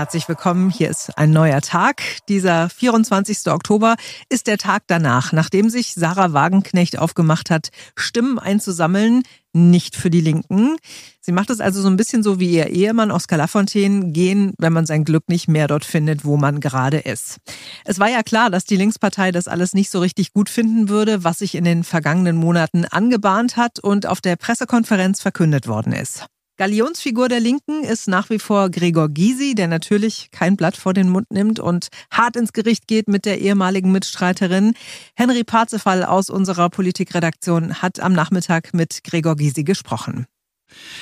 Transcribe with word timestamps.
Herzlich 0.00 0.30
willkommen. 0.30 0.70
Hier 0.70 0.88
ist 0.88 1.18
ein 1.18 1.30
neuer 1.30 1.60
Tag. 1.60 2.00
Dieser 2.26 2.70
24. 2.70 3.52
Oktober 3.52 3.96
ist 4.30 4.46
der 4.46 4.56
Tag 4.56 4.84
danach, 4.86 5.34
nachdem 5.34 5.68
sich 5.68 5.92
Sarah 5.92 6.32
Wagenknecht 6.32 6.98
aufgemacht 6.98 7.50
hat, 7.50 7.68
Stimmen 7.96 8.38
einzusammeln, 8.38 9.24
nicht 9.52 9.96
für 9.96 10.08
die 10.08 10.22
Linken. 10.22 10.78
Sie 11.20 11.32
macht 11.32 11.50
es 11.50 11.60
also 11.60 11.82
so 11.82 11.88
ein 11.88 11.98
bisschen 11.98 12.22
so 12.22 12.40
wie 12.40 12.50
ihr 12.50 12.68
Ehemann 12.68 13.10
Oskar 13.10 13.36
Lafontaine, 13.36 14.10
gehen, 14.10 14.54
wenn 14.56 14.72
man 14.72 14.86
sein 14.86 15.04
Glück 15.04 15.28
nicht 15.28 15.48
mehr 15.48 15.68
dort 15.68 15.84
findet, 15.84 16.24
wo 16.24 16.38
man 16.38 16.60
gerade 16.60 17.00
ist. 17.00 17.36
Es 17.84 17.98
war 17.98 18.08
ja 18.08 18.22
klar, 18.22 18.48
dass 18.48 18.64
die 18.64 18.76
Linkspartei 18.76 19.32
das 19.32 19.48
alles 19.48 19.74
nicht 19.74 19.90
so 19.90 20.00
richtig 20.00 20.32
gut 20.32 20.48
finden 20.48 20.88
würde, 20.88 21.24
was 21.24 21.40
sich 21.40 21.54
in 21.54 21.64
den 21.64 21.84
vergangenen 21.84 22.36
Monaten 22.36 22.86
angebahnt 22.86 23.58
hat 23.58 23.78
und 23.78 24.06
auf 24.06 24.22
der 24.22 24.36
Pressekonferenz 24.36 25.20
verkündet 25.20 25.68
worden 25.68 25.92
ist. 25.92 26.24
Galionsfigur 26.60 27.30
der 27.30 27.40
Linken 27.40 27.84
ist 27.84 28.06
nach 28.06 28.28
wie 28.28 28.38
vor 28.38 28.68
Gregor 28.68 29.08
Gysi, 29.08 29.54
der 29.54 29.66
natürlich 29.66 30.30
kein 30.30 30.58
Blatt 30.58 30.76
vor 30.76 30.92
den 30.92 31.08
Mund 31.08 31.30
nimmt 31.30 31.58
und 31.58 31.88
hart 32.10 32.36
ins 32.36 32.52
Gericht 32.52 32.86
geht 32.86 33.08
mit 33.08 33.24
der 33.24 33.40
ehemaligen 33.40 33.90
Mitstreiterin. 33.92 34.74
Henry 35.16 35.42
Parzefall 35.42 36.04
aus 36.04 36.28
unserer 36.28 36.68
Politikredaktion 36.68 37.80
hat 37.80 37.98
am 38.00 38.12
Nachmittag 38.12 38.74
mit 38.74 39.02
Gregor 39.04 39.36
Gysi 39.36 39.64
gesprochen. 39.64 40.26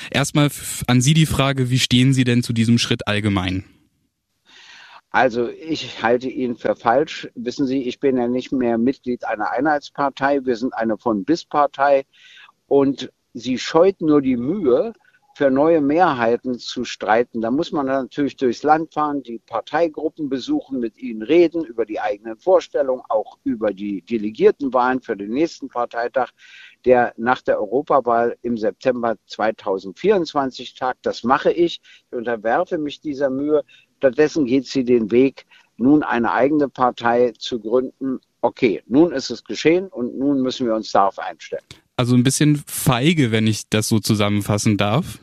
Erstmal 0.09 0.49
an 0.87 1.01
Sie 1.01 1.13
die 1.13 1.25
Frage, 1.25 1.69
wie 1.69 1.79
stehen 1.79 2.13
Sie 2.13 2.23
denn 2.23 2.41
zu 2.41 2.53
diesem 2.53 2.77
Schritt 2.77 3.05
allgemein? 3.09 3.65
Also 5.09 5.49
ich 5.49 6.01
halte 6.01 6.29
ihn 6.29 6.55
für 6.55 6.77
falsch. 6.77 7.27
Wissen 7.35 7.67
Sie, 7.67 7.83
ich 7.83 7.99
bin 7.99 8.15
ja 8.15 8.29
nicht 8.29 8.53
mehr 8.53 8.77
Mitglied 8.77 9.25
einer 9.25 9.51
Einheitspartei. 9.51 10.39
Wir 10.45 10.55
sind 10.55 10.73
eine 10.73 10.97
von 10.97 11.25
bis 11.25 11.43
Partei 11.43 12.05
und 12.67 13.11
sie 13.33 13.57
scheut 13.57 13.99
nur 13.99 14.21
die 14.21 14.37
Mühe, 14.37 14.93
für 15.39 15.49
neue 15.49 15.79
Mehrheiten 15.79 16.59
zu 16.59 16.83
streiten. 16.83 17.39
Da 17.39 17.49
muss 17.49 17.71
man 17.71 17.85
natürlich 17.85 18.35
durchs 18.35 18.61
Land 18.61 18.93
fahren, 18.93 19.23
die 19.23 19.39
Parteigruppen 19.39 20.27
besuchen, 20.27 20.81
mit 20.81 20.97
ihnen 20.97 21.21
reden 21.21 21.63
über 21.63 21.85
die 21.85 21.97
eigenen 21.97 22.35
Vorstellungen, 22.35 23.03
auch 23.07 23.37
über 23.45 23.71
die 23.71 24.01
Delegiertenwahlen 24.01 25.01
für 25.01 25.15
den 25.15 25.29
nächsten 25.29 25.69
Parteitag, 25.69 26.31
der 26.83 27.13
nach 27.15 27.41
der 27.41 27.57
Europawahl 27.57 28.35
im 28.41 28.57
September 28.57 29.15
2024 29.27 30.73
tagt. 30.73 31.05
Das 31.05 31.23
mache 31.23 31.53
ich. 31.53 31.79
Ich 31.79 32.17
unterwerfe 32.17 32.77
mich 32.77 32.99
dieser 32.99 33.29
Mühe. 33.29 33.63
Stattdessen 33.99 34.45
geht 34.45 34.67
sie 34.67 34.83
den 34.83 35.09
Weg, 35.09 35.45
nun 35.77 36.03
eine 36.03 36.33
eigene 36.33 36.67
Partei 36.67 37.31
zu 37.39 37.61
gründen. 37.61 38.19
Okay, 38.41 38.83
nun 38.87 39.13
ist 39.13 39.29
es 39.29 39.45
geschehen 39.45 39.87
und 39.87 40.19
nun 40.19 40.41
müssen 40.41 40.67
wir 40.67 40.75
uns 40.75 40.91
darauf 40.91 41.17
einstellen. 41.17 41.63
Also 41.95 42.13
ein 42.13 42.23
bisschen 42.23 42.61
feige, 42.67 43.31
wenn 43.31 43.47
ich 43.47 43.69
das 43.69 43.87
so 43.87 43.99
zusammenfassen 43.99 44.75
darf. 44.75 45.17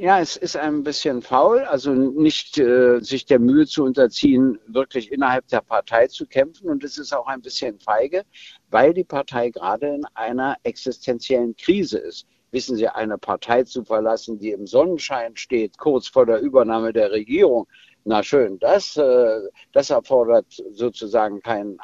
Ja, 0.00 0.20
es 0.20 0.36
ist 0.36 0.56
ein 0.56 0.84
bisschen 0.84 1.22
faul, 1.22 1.58
also 1.64 1.92
nicht 1.92 2.56
äh, 2.56 3.00
sich 3.00 3.26
der 3.26 3.40
Mühe 3.40 3.66
zu 3.66 3.82
unterziehen, 3.82 4.56
wirklich 4.68 5.10
innerhalb 5.10 5.48
der 5.48 5.60
Partei 5.60 6.06
zu 6.06 6.24
kämpfen. 6.24 6.70
Und 6.70 6.84
es 6.84 6.98
ist 6.98 7.12
auch 7.12 7.26
ein 7.26 7.42
bisschen 7.42 7.80
feige, 7.80 8.22
weil 8.70 8.94
die 8.94 9.02
Partei 9.02 9.50
gerade 9.50 9.88
in 9.96 10.04
einer 10.14 10.56
existenziellen 10.62 11.56
Krise 11.56 11.98
ist. 11.98 12.28
Wissen 12.52 12.76
Sie, 12.76 12.86
eine 12.86 13.18
Partei 13.18 13.64
zu 13.64 13.84
verlassen, 13.84 14.38
die 14.38 14.52
im 14.52 14.68
Sonnenschein 14.68 15.36
steht, 15.36 15.76
kurz 15.78 16.06
vor 16.06 16.26
der 16.26 16.38
Übernahme 16.42 16.92
der 16.92 17.10
Regierung, 17.10 17.66
na 18.04 18.22
schön, 18.22 18.56
das, 18.60 18.96
äh, 18.96 19.40
das 19.72 19.90
erfordert 19.90 20.46
sozusagen 20.70 21.42
keinen 21.42 21.76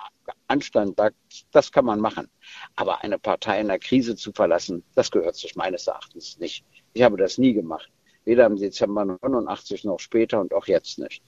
Anstand. 0.46 0.96
Das 1.50 1.72
kann 1.72 1.84
man 1.84 1.98
machen. 1.98 2.30
Aber 2.76 3.02
eine 3.02 3.18
Partei 3.18 3.60
in 3.60 3.66
der 3.66 3.80
Krise 3.80 4.14
zu 4.14 4.32
verlassen, 4.32 4.84
das 4.94 5.10
gehört 5.10 5.34
sich 5.34 5.56
meines 5.56 5.88
Erachtens 5.88 6.38
nicht. 6.38 6.64
Ich 6.92 7.02
habe 7.02 7.16
das 7.16 7.38
nie 7.38 7.54
gemacht 7.54 7.90
weder 8.24 8.46
im 8.46 8.56
Dezember 8.56 9.04
89 9.04 9.84
noch 9.84 10.00
später 10.00 10.40
und 10.40 10.52
auch 10.54 10.66
jetzt 10.66 10.98
nicht. 10.98 11.22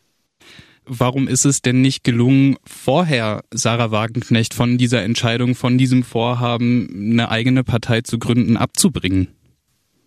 Warum 0.88 1.26
ist 1.26 1.44
es 1.44 1.62
denn 1.62 1.80
nicht 1.80 2.04
gelungen, 2.04 2.58
vorher 2.64 3.42
Sarah 3.52 3.90
Wagenknecht 3.90 4.54
von 4.54 4.78
dieser 4.78 5.02
Entscheidung, 5.02 5.56
von 5.56 5.78
diesem 5.78 6.04
Vorhaben, 6.04 7.10
eine 7.12 7.28
eigene 7.28 7.64
Partei 7.64 8.02
zu 8.02 8.20
gründen, 8.20 8.56
abzubringen? 8.56 9.36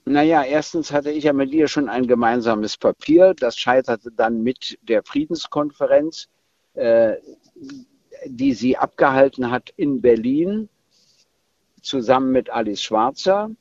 Naja, 0.05 0.43
erstens 0.43 0.91
hatte 0.91 1.11
ich 1.11 1.25
ja 1.25 1.33
mit 1.33 1.51
ihr 1.51 1.67
schon 1.67 1.89
ein 1.89 2.07
gemeinsames 2.07 2.77
Papier. 2.77 3.33
Das 3.37 3.57
scheiterte 3.57 4.09
dann 4.11 4.41
mit 4.41 4.79
der 4.81 5.03
Friedenskonferenz, 5.03 6.29
äh, 6.73 7.15
die 8.25 8.53
sie 8.53 8.77
abgehalten 8.77 9.51
hat 9.51 9.71
in 9.75 10.01
Berlin, 10.01 10.69
zusammen 11.81 12.31
mit 12.31 12.49
Alice 12.49 12.81
Schwarzer. 12.81 13.51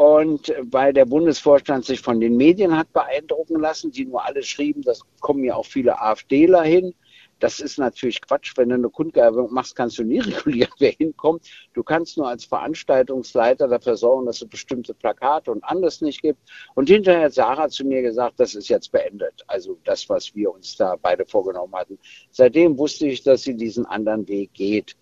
Und 0.00 0.54
weil 0.62 0.94
der 0.94 1.04
Bundesvorstand 1.04 1.84
sich 1.84 2.00
von 2.00 2.20
den 2.20 2.38
Medien 2.38 2.74
hat 2.74 2.90
beeindrucken 2.94 3.60
lassen, 3.60 3.90
die 3.90 4.06
nur 4.06 4.24
alle 4.24 4.42
schrieben, 4.42 4.80
das 4.80 5.02
kommen 5.20 5.44
ja 5.44 5.56
auch 5.56 5.66
viele 5.66 6.00
AfDler 6.00 6.62
hin. 6.62 6.94
Das 7.38 7.60
ist 7.60 7.78
natürlich 7.78 8.22
Quatsch. 8.22 8.54
Wenn 8.56 8.70
du 8.70 8.76
eine 8.76 8.88
Kundgebung 8.88 9.52
machst, 9.52 9.76
kannst 9.76 9.98
du 9.98 10.02
nie 10.02 10.20
regulieren, 10.20 10.72
wer 10.78 10.92
hinkommt. 10.92 11.46
Du 11.74 11.82
kannst 11.82 12.16
nur 12.16 12.28
als 12.28 12.46
Veranstaltungsleiter 12.46 13.68
dafür 13.68 13.98
sorgen, 13.98 14.24
dass 14.24 14.40
es 14.40 14.48
bestimmte 14.48 14.94
Plakate 14.94 15.50
und 15.50 15.62
anderes 15.64 16.00
nicht 16.00 16.22
gibt. 16.22 16.40
Und 16.74 16.88
hinterher 16.88 17.24
hat 17.24 17.34
Sarah 17.34 17.68
zu 17.68 17.84
mir 17.84 18.00
gesagt, 18.00 18.40
das 18.40 18.54
ist 18.54 18.70
jetzt 18.70 18.92
beendet. 18.92 19.44
Also 19.48 19.76
das, 19.84 20.08
was 20.08 20.34
wir 20.34 20.50
uns 20.50 20.76
da 20.76 20.96
beide 20.96 21.26
vorgenommen 21.26 21.74
hatten. 21.74 21.98
Seitdem 22.30 22.78
wusste 22.78 23.06
ich, 23.06 23.22
dass 23.22 23.42
sie 23.42 23.54
diesen 23.54 23.84
anderen 23.84 24.26
Weg 24.28 24.54
geht. 24.54 24.96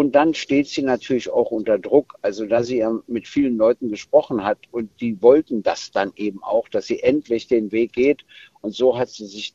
Und 0.00 0.12
dann 0.12 0.32
steht 0.32 0.66
sie 0.66 0.80
natürlich 0.80 1.28
auch 1.28 1.50
unter 1.50 1.78
Druck. 1.78 2.14
Also 2.22 2.46
da 2.46 2.62
sie 2.62 2.78
ja 2.78 2.90
mit 3.06 3.28
vielen 3.28 3.58
Leuten 3.58 3.90
gesprochen 3.90 4.42
hat 4.42 4.56
und 4.70 4.88
die 4.98 5.20
wollten 5.20 5.62
das 5.62 5.90
dann 5.90 6.10
eben 6.16 6.42
auch, 6.42 6.70
dass 6.70 6.86
sie 6.86 7.02
endlich 7.02 7.48
den 7.48 7.70
Weg 7.70 7.92
geht. 7.92 8.22
Und 8.62 8.74
so 8.74 8.98
hat 8.98 9.10
sie 9.10 9.26
sich 9.26 9.52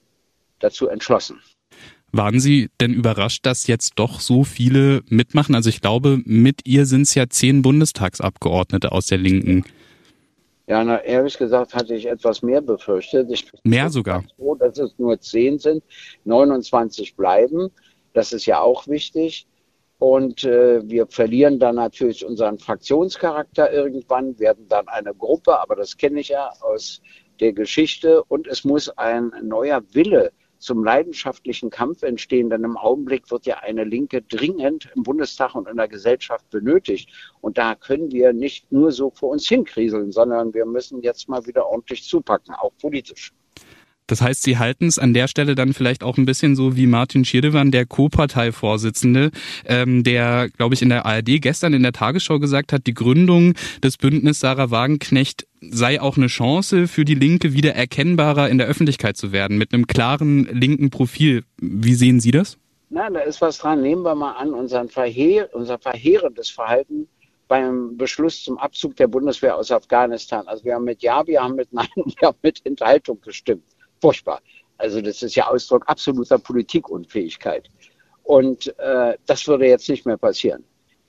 dazu 0.59 0.87
entschlossen. 0.87 1.41
Waren 2.11 2.39
Sie 2.39 2.69
denn 2.79 2.93
überrascht, 2.93 3.43
dass 3.47 3.65
jetzt 3.65 3.93
doch 3.95 4.19
so 4.19 4.43
viele 4.43 5.01
mitmachen? 5.09 5.55
Also 5.55 5.69
ich 5.69 5.81
glaube, 5.81 6.21
mit 6.25 6.61
ihr 6.67 6.85
sind 6.85 7.01
es 7.01 7.15
ja 7.15 7.27
zehn 7.27 7.63
Bundestagsabgeordnete 7.63 8.91
aus 8.91 9.07
der 9.07 9.17
Linken. 9.17 9.65
Ja, 10.67 10.83
na, 10.83 11.03
ehrlich 11.03 11.39
gesagt 11.39 11.73
hatte 11.73 11.95
ich 11.95 12.05
etwas 12.05 12.43
mehr 12.43 12.61
befürchtet. 12.61 13.31
Ich 13.31 13.51
bin 13.51 13.59
mehr 13.63 13.89
sogar. 13.89 14.23
Froh, 14.35 14.53
dass 14.53 14.77
es 14.77 14.93
nur 14.99 15.19
zehn 15.19 15.57
sind, 15.57 15.83
29 16.25 17.15
bleiben. 17.15 17.71
Das 18.13 18.31
ist 18.31 18.45
ja 18.45 18.59
auch 18.61 18.87
wichtig. 18.87 19.47
Und 20.07 20.43
äh, 20.43 20.87
wir 20.87 21.07
verlieren 21.07 21.57
dann 21.57 21.77
natürlich 21.77 22.23
unseren 22.23 22.59
Fraktionscharakter 22.59 23.73
irgendwann, 23.73 24.37
werden 24.37 24.67
dann 24.67 24.87
eine 24.87 25.15
Gruppe, 25.15 25.59
aber 25.59 25.75
das 25.75 25.97
kenne 25.97 26.19
ich 26.19 26.27
ja 26.27 26.51
aus 26.61 27.01
der 27.39 27.53
Geschichte. 27.53 28.23
Und 28.25 28.45
es 28.45 28.63
muss 28.63 28.87
ein 28.99 29.31
neuer 29.41 29.81
Wille 29.93 30.31
zum 30.59 30.83
leidenschaftlichen 30.83 31.71
Kampf 31.71 32.03
entstehen, 32.03 32.51
denn 32.51 32.63
im 32.63 32.77
Augenblick 32.77 33.31
wird 33.31 33.47
ja 33.47 33.57
eine 33.63 33.83
Linke 33.83 34.21
dringend 34.21 34.91
im 34.95 35.01
Bundestag 35.01 35.55
und 35.55 35.67
in 35.67 35.77
der 35.77 35.87
Gesellschaft 35.87 36.47
benötigt. 36.51 37.09
Und 37.41 37.57
da 37.57 37.73
können 37.73 38.11
wir 38.11 38.31
nicht 38.31 38.71
nur 38.71 38.91
so 38.91 39.09
vor 39.09 39.29
uns 39.29 39.47
hinkriseln, 39.47 40.11
sondern 40.11 40.53
wir 40.53 40.67
müssen 40.67 41.01
jetzt 41.01 41.27
mal 41.27 41.43
wieder 41.47 41.65
ordentlich 41.65 42.03
zupacken, 42.03 42.53
auch 42.53 42.73
politisch. 42.79 43.33
Das 44.07 44.21
heißt, 44.21 44.43
Sie 44.43 44.57
halten 44.57 44.85
es 44.85 44.99
an 44.99 45.13
der 45.13 45.27
Stelle 45.27 45.55
dann 45.55 45.73
vielleicht 45.73 46.03
auch 46.03 46.17
ein 46.17 46.25
bisschen 46.25 46.55
so 46.55 46.75
wie 46.75 46.85
Martin 46.85 47.25
Schirdewan, 47.25 47.71
der 47.71 47.85
Co-Parteivorsitzende, 47.87 49.31
ähm, 49.65 50.03
der, 50.03 50.49
glaube 50.49 50.75
ich, 50.75 50.81
in 50.83 50.89
der 50.89 51.05
ARD 51.05 51.41
gestern 51.41 51.73
in 51.73 51.81
der 51.81 51.91
Tagesschau 51.91 52.37
gesagt 52.39 52.71
hat, 52.71 52.85
die 52.85 52.93
Gründung 52.93 53.53
des 53.83 53.97
Bündnis 53.97 54.39
Sarah 54.39 54.69
Wagenknecht 54.69 55.47
sei 55.61 55.99
auch 55.99 56.17
eine 56.17 56.27
Chance 56.27 56.87
für 56.87 57.05
die 57.05 57.15
Linke, 57.15 57.53
wieder 57.53 57.73
erkennbarer 57.73 58.49
in 58.49 58.59
der 58.59 58.67
Öffentlichkeit 58.67 59.17
zu 59.17 59.31
werden, 59.31 59.57
mit 59.57 59.73
einem 59.73 59.87
klaren 59.87 60.45
linken 60.45 60.91
Profil. 60.91 61.43
Wie 61.57 61.95
sehen 61.95 62.19
Sie 62.19 62.31
das? 62.31 62.57
Na, 62.89 63.09
da 63.09 63.21
ist 63.21 63.41
was 63.41 63.57
dran. 63.57 63.81
Nehmen 63.81 64.03
wir 64.03 64.13
mal 64.13 64.33
an, 64.33 64.53
unseren 64.53 64.89
Verheer, 64.89 65.49
unser 65.53 65.79
verheerendes 65.79 66.51
Verhalten 66.51 67.07
beim 67.47 67.97
Beschluss 67.97 68.43
zum 68.43 68.59
Abzug 68.59 68.95
der 68.95 69.07
Bundeswehr 69.07 69.55
aus 69.55 69.71
Afghanistan. 69.71 70.47
Also 70.47 70.63
wir 70.63 70.75
haben 70.75 70.85
mit 70.85 71.01
Ja, 71.01 71.25
wir 71.25 71.41
haben 71.41 71.55
mit 71.55 71.73
Nein, 71.73 71.87
wir 71.95 72.27
haben 72.27 72.37
mit 72.43 72.63
Enthaltung 72.65 73.19
gestimmt 73.21 73.63
furchtbar. 74.01 74.41
Also 74.77 75.01
das 75.01 75.21
ist 75.21 75.35
ja 75.35 75.47
Ausdruck 75.47 75.87
absoluter 75.87 76.37
Politikunfähigkeit. 76.37 77.69
Und 78.23 78.77
äh, 78.79 79.17
das 79.25 79.47
würde 79.47 79.67
jetzt 79.67 79.87
nicht 79.87 80.05
mehr 80.05 80.17
passieren. 80.17 80.63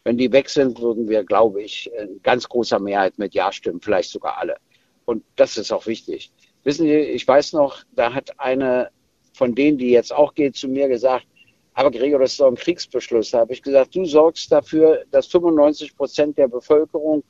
Wenn 0.04 0.18
die 0.18 0.30
weg 0.30 0.48
sind, 0.48 0.80
würden 0.80 1.08
wir, 1.08 1.24
glaube 1.24 1.62
ich, 1.62 1.90
in 1.98 2.20
ganz 2.22 2.48
großer 2.48 2.78
Mehrheit 2.78 3.18
mit 3.18 3.34
Ja 3.34 3.50
stimmen, 3.50 3.80
vielleicht 3.80 4.10
sogar 4.10 4.38
alle. 4.38 4.56
Und 5.04 5.24
das 5.34 5.56
ist 5.56 5.72
auch 5.72 5.86
wichtig. 5.86 6.30
Wissen 6.62 6.86
Sie, 6.86 6.92
ich 6.92 7.26
weiß 7.26 7.54
noch, 7.54 7.78
da 7.94 8.12
hat 8.12 8.38
eine 8.38 8.90
von 9.32 9.54
denen, 9.54 9.78
die 9.78 9.90
jetzt 9.90 10.12
auch 10.12 10.34
geht, 10.34 10.56
zu 10.56 10.68
mir 10.68 10.88
gesagt, 10.88 11.26
aber 11.74 11.90
Gregor, 11.90 12.20
das 12.20 12.32
ist 12.32 12.40
doch 12.40 12.48
ein 12.48 12.54
Kriegsbeschluss. 12.54 13.30
Da 13.30 13.40
habe 13.40 13.52
ich 13.52 13.62
gesagt, 13.62 13.94
du 13.94 14.06
sorgst 14.06 14.50
dafür, 14.50 15.04
dass 15.10 15.26
95 15.26 15.94
Prozent 15.94 16.38
der 16.38 16.48
Bevölkerung 16.48 17.22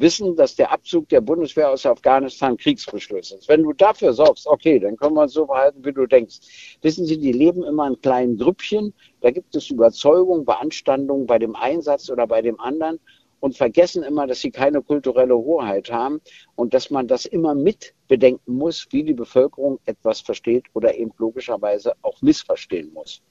wissen, 0.00 0.34
dass 0.36 0.56
der 0.56 0.72
Abzug 0.72 1.08
der 1.10 1.20
Bundeswehr 1.20 1.70
aus 1.70 1.86
Afghanistan 1.86 2.56
Kriegsbeschluss 2.56 3.32
ist. 3.32 3.48
Wenn 3.48 3.62
du 3.62 3.72
dafür 3.72 4.12
sorgst, 4.12 4.46
okay, 4.46 4.78
dann 4.78 4.96
können 4.96 5.14
wir 5.14 5.22
uns 5.22 5.34
so 5.34 5.46
verhalten, 5.46 5.84
wie 5.84 5.92
du 5.92 6.06
denkst. 6.06 6.78
Wissen 6.82 7.06
Sie, 7.06 7.18
die 7.18 7.32
leben 7.32 7.62
immer 7.62 7.86
in 7.86 8.00
kleinen 8.00 8.38
Grüppchen. 8.38 8.94
Da 9.20 9.30
gibt 9.30 9.54
es 9.54 9.70
Überzeugung, 9.70 10.44
Beanstandung 10.44 11.26
bei 11.26 11.38
dem 11.38 11.54
Einsatz 11.54 12.10
oder 12.10 12.26
bei 12.26 12.42
dem 12.42 12.58
anderen. 12.60 12.98
und 13.40 13.56
vergessen 13.56 14.02
immer, 14.02 14.26
dass 14.26 14.40
sie 14.40 14.50
keine 14.50 14.82
kulturelle 14.82 15.34
Hoheit 15.34 15.90
haben 15.90 16.20
und 16.56 16.74
dass 16.74 16.90
man 16.90 17.08
das 17.08 17.24
immer 17.24 17.54
mit 17.54 17.94
bedenken 18.06 18.54
muss, 18.54 18.86
wie 18.90 19.02
die 19.02 19.14
Bevölkerung 19.14 19.80
etwas 19.86 20.20
versteht 20.20 20.66
oder 20.74 20.94
eben 20.94 21.12
logischerweise 21.18 21.94
auch 22.02 22.20
missverstehen 22.22 22.92
muss. 22.92 23.22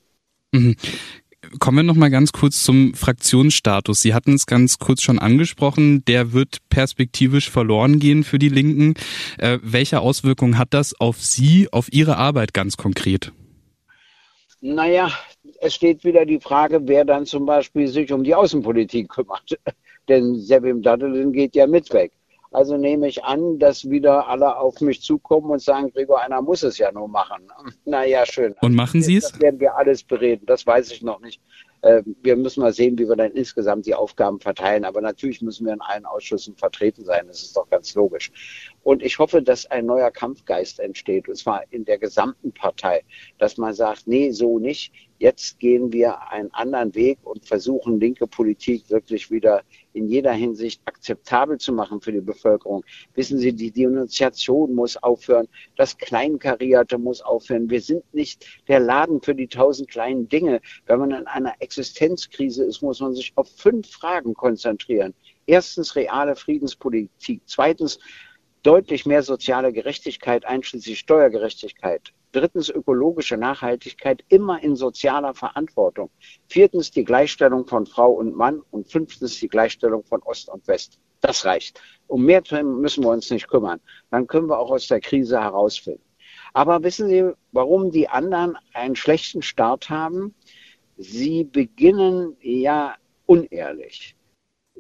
Mhm. 0.52 0.76
Kommen 1.58 1.78
wir 1.78 1.84
noch 1.84 1.96
mal 1.96 2.10
ganz 2.10 2.32
kurz 2.32 2.64
zum 2.64 2.94
Fraktionsstatus. 2.94 4.02
Sie 4.02 4.14
hatten 4.14 4.34
es 4.34 4.46
ganz 4.46 4.78
kurz 4.78 5.02
schon 5.02 5.18
angesprochen. 5.18 6.04
Der 6.06 6.34
wird 6.34 6.58
perspektivisch 6.70 7.50
verloren 7.50 8.00
gehen 8.00 8.24
für 8.24 8.38
die 8.38 8.50
Linken. 8.50 8.94
Äh, 9.38 9.58
welche 9.64 10.02
Auswirkungen 10.02 10.58
hat 10.58 10.74
das 10.74 11.00
auf 11.00 11.18
Sie, 11.18 11.68
auf 11.72 11.92
Ihre 11.92 12.18
Arbeit 12.18 12.54
ganz 12.54 12.78
konkret? 12.78 13.32
Naja, 14.62 15.12
es 15.62 15.74
steht 15.74 16.04
wieder 16.04 16.26
die 16.26 16.40
Frage, 16.40 16.82
wer 16.84 17.06
dann 17.06 17.26
zum 17.26 17.46
Beispiel 17.46 17.88
sich 17.88 18.12
um 18.12 18.24
die 18.24 18.36
Außenpolitik 18.36 19.10
kümmert. 19.10 19.58
Denn 20.10 20.36
Sebim 20.36 20.82
Daddelin 20.82 21.32
geht 21.32 21.56
ja 21.56 21.66
mit 21.66 21.92
weg. 21.94 22.12
Also 22.52 22.78
nehme 22.78 23.08
ich 23.08 23.24
an, 23.24 23.60
dass 23.60 23.90
wieder 23.90 24.28
alle 24.28 24.58
auf 24.58 24.82
mich 24.82 25.02
zukommen 25.02 25.52
und 25.52 25.62
sagen, 25.62 25.92
Gregor, 25.92 26.22
einer 26.22 26.42
muss 26.42 26.64
es 26.64 26.78
ja 26.78 26.92
nur 26.92 27.08
machen. 27.08 27.48
Naja, 27.86 28.26
schön. 28.26 28.56
Und 28.62 28.76
machen 28.76 29.02
Sie 29.02 29.18
es? 29.18 29.32
Das 29.32 29.42
werden 29.42 29.60
wir 29.60 29.76
alles 29.76 30.04
bereden, 30.04 30.46
das 30.46 30.66
weiß 30.66 30.92
ich 30.92 31.02
noch 31.02 31.20
nicht. 31.22 31.42
Äh, 31.82 32.04
wir 32.22 32.36
müssen 32.36 32.62
mal 32.62 32.74
sehen, 32.74 32.98
wie 32.98 33.08
wir 33.08 33.16
dann 33.16 33.32
insgesamt 33.32 33.86
die 33.86 33.96
Aufgaben 33.96 34.40
verteilen. 34.40 34.86
Aber 34.86 35.02
natürlich 35.02 35.42
müssen 35.42 35.66
wir 35.66 35.74
in 35.74 35.82
allen 35.82 36.06
Ausschüssen 36.06 36.56
vertreten 36.56 37.04
sein. 37.04 37.28
Das 37.28 37.42
ist 37.42 37.56
doch 37.56 37.70
ganz 37.70 37.96
logisch. 37.96 38.32
Und 38.84 39.02
ich 39.02 39.20
hoffe, 39.20 39.42
dass 39.42 39.66
ein 39.68 39.86
neuer 39.86 40.12
Kampfgeist 40.12 40.80
entsteht, 40.80 41.30
und 41.30 41.36
zwar 41.36 41.64
in 41.72 41.86
der 41.86 41.98
gesamten 41.98 42.52
Partei, 42.52 43.04
dass 43.38 43.58
man 43.58 43.74
sagt, 43.74 44.08
nee, 44.08 44.32
so 44.32 44.60
nicht. 44.60 44.94
Jetzt 45.20 45.60
gehen 45.60 45.92
wir 45.92 46.32
einen 46.32 46.50
anderen 46.54 46.96
Weg 46.96 47.20
und 47.24 47.46
versuchen, 47.46 48.00
linke 48.00 48.26
Politik 48.26 48.90
wirklich 48.90 49.30
wieder 49.30 49.64
in 49.92 50.08
jeder 50.08 50.32
Hinsicht 50.32 50.82
akzeptabel 50.86 51.58
zu 51.58 51.74
machen 51.74 52.00
für 52.00 52.14
die 52.14 52.22
Bevölkerung. 52.22 52.86
Wissen 53.16 53.38
Sie, 53.38 53.52
die 53.52 53.70
Denunziation 53.70 54.74
muss 54.74 54.96
aufhören, 54.96 55.50
das 55.76 55.98
Kleinkarierte 55.98 56.98
muss 56.98 57.20
aufhören. 57.20 57.70
Wir 57.70 57.82
sind 57.82 58.06
nicht 58.14 58.46
der 58.70 58.80
Laden 58.80 59.22
für 59.22 59.36
die 59.36 59.50
tausend 59.50 59.90
kleinen 59.90 60.30
Dinge. 60.30 60.62
Wenn 60.86 61.00
man 61.00 61.12
in 61.12 61.28
einer 61.28 61.54
Existenzkrise 61.60 62.64
ist, 62.64 62.82
muss 62.82 63.02
man 63.02 63.14
sich 63.14 63.34
auf 63.36 63.50
fünf 63.50 63.92
Fragen 63.92 64.34
konzentrieren. 64.34 65.14
Erstens 65.46 65.98
reale 65.98 66.38
Friedenspolitik. 66.38 67.42
Zweitens 67.46 68.00
deutlich 68.64 69.06
mehr 69.06 69.24
soziale 69.24 69.74
Gerechtigkeit 69.74 70.46
einschließlich 70.46 71.00
Steuergerechtigkeit. 71.00 72.14
Drittens 72.32 72.70
ökologische 72.70 73.38
Nachhaltigkeit 73.38 74.24
immer 74.30 74.62
in 74.62 74.76
sozialer 74.76 75.34
Verantwortung. 75.34 76.12
Viertens 76.48 76.92
die 76.92 77.04
Gleichstellung 77.04 77.66
von 77.66 77.88
Frau 77.88 78.12
und 78.12 78.36
Mann 78.36 78.62
und 78.70 78.92
fünftens 78.92 79.40
die 79.40 79.48
Gleichstellung 79.48 80.04
von 80.04 80.22
Ost 80.24 80.50
und 80.50 80.68
West. 80.68 81.00
Das 81.22 81.46
reicht. 81.46 81.82
Um 82.08 82.24
mehr 82.26 82.44
müssen 82.64 83.04
wir 83.04 83.10
uns 83.10 83.30
nicht 83.32 83.48
kümmern. 83.48 83.80
Dann 84.12 84.28
können 84.28 84.48
wir 84.48 84.60
auch 84.60 84.72
aus 84.72 84.88
der 84.88 85.02
Krise 85.02 85.42
herausfinden. 85.42 86.04
Aber 86.54 86.84
wissen 86.84 87.10
Sie, 87.10 87.32
warum 87.52 87.92
die 87.92 88.08
anderen 88.08 88.58
einen 88.74 88.96
schlechten 88.96 89.42
Start 89.42 89.90
haben? 89.90 90.36
Sie 90.98 91.44
beginnen 91.44 92.38
ja 92.42 92.96
unehrlich. 93.26 94.16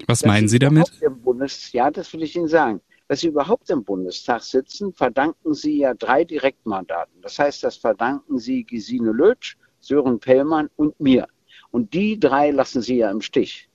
Was 0.07 0.24
meinen 0.24 0.48
Sie 0.48 0.60
damit? 0.60 0.92
Bundes 1.24 1.72
ja, 1.72 1.92
das 1.92 2.13
will 2.13 2.24
ich 2.24 2.36
Ihnen 2.36 2.48
sagen 2.48 2.81
dass 3.10 3.22
sie 3.22 3.28
überhaupt 3.28 3.72
im 3.72 3.84
Bundestag 3.84 4.44
sitzen, 4.44 4.94
verdanken 4.94 5.56
sie 5.56 5.80
ja 5.80 5.96
drei 5.96 6.24
Direktmandaten. 6.24 7.24
Das 7.24 7.40
heißt, 7.40 7.64
das 7.64 7.76
verdanken 7.76 8.38
sie 8.38 8.64
Gesine 8.64 9.12
Lötsch, 9.12 9.58
Sören 9.80 10.20
Pellmann 10.20 10.70
und 10.76 11.00
mir. 11.00 11.28
Und 11.72 11.96
die 11.96 12.20
drei 12.20 12.52
lassen 12.52 12.84
sie 12.84 12.98
ja 12.98 13.10
im 13.10 13.22
Stich. 13.22 13.68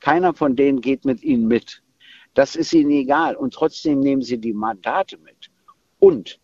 Keiner 0.00 0.32
von 0.32 0.56
denen 0.56 0.80
geht 0.80 1.04
mit 1.04 1.22
ihnen 1.22 1.46
mit. 1.46 1.82
Das 2.32 2.56
ist 2.56 2.72
ihnen 2.72 2.90
egal. 2.90 3.36
Und 3.36 3.52
trotzdem 3.52 4.00
nehmen 4.00 4.22
sie 4.22 4.38
die 4.38 4.54
Mandate 4.54 5.18
mit. 5.18 5.50
Und 5.98 6.40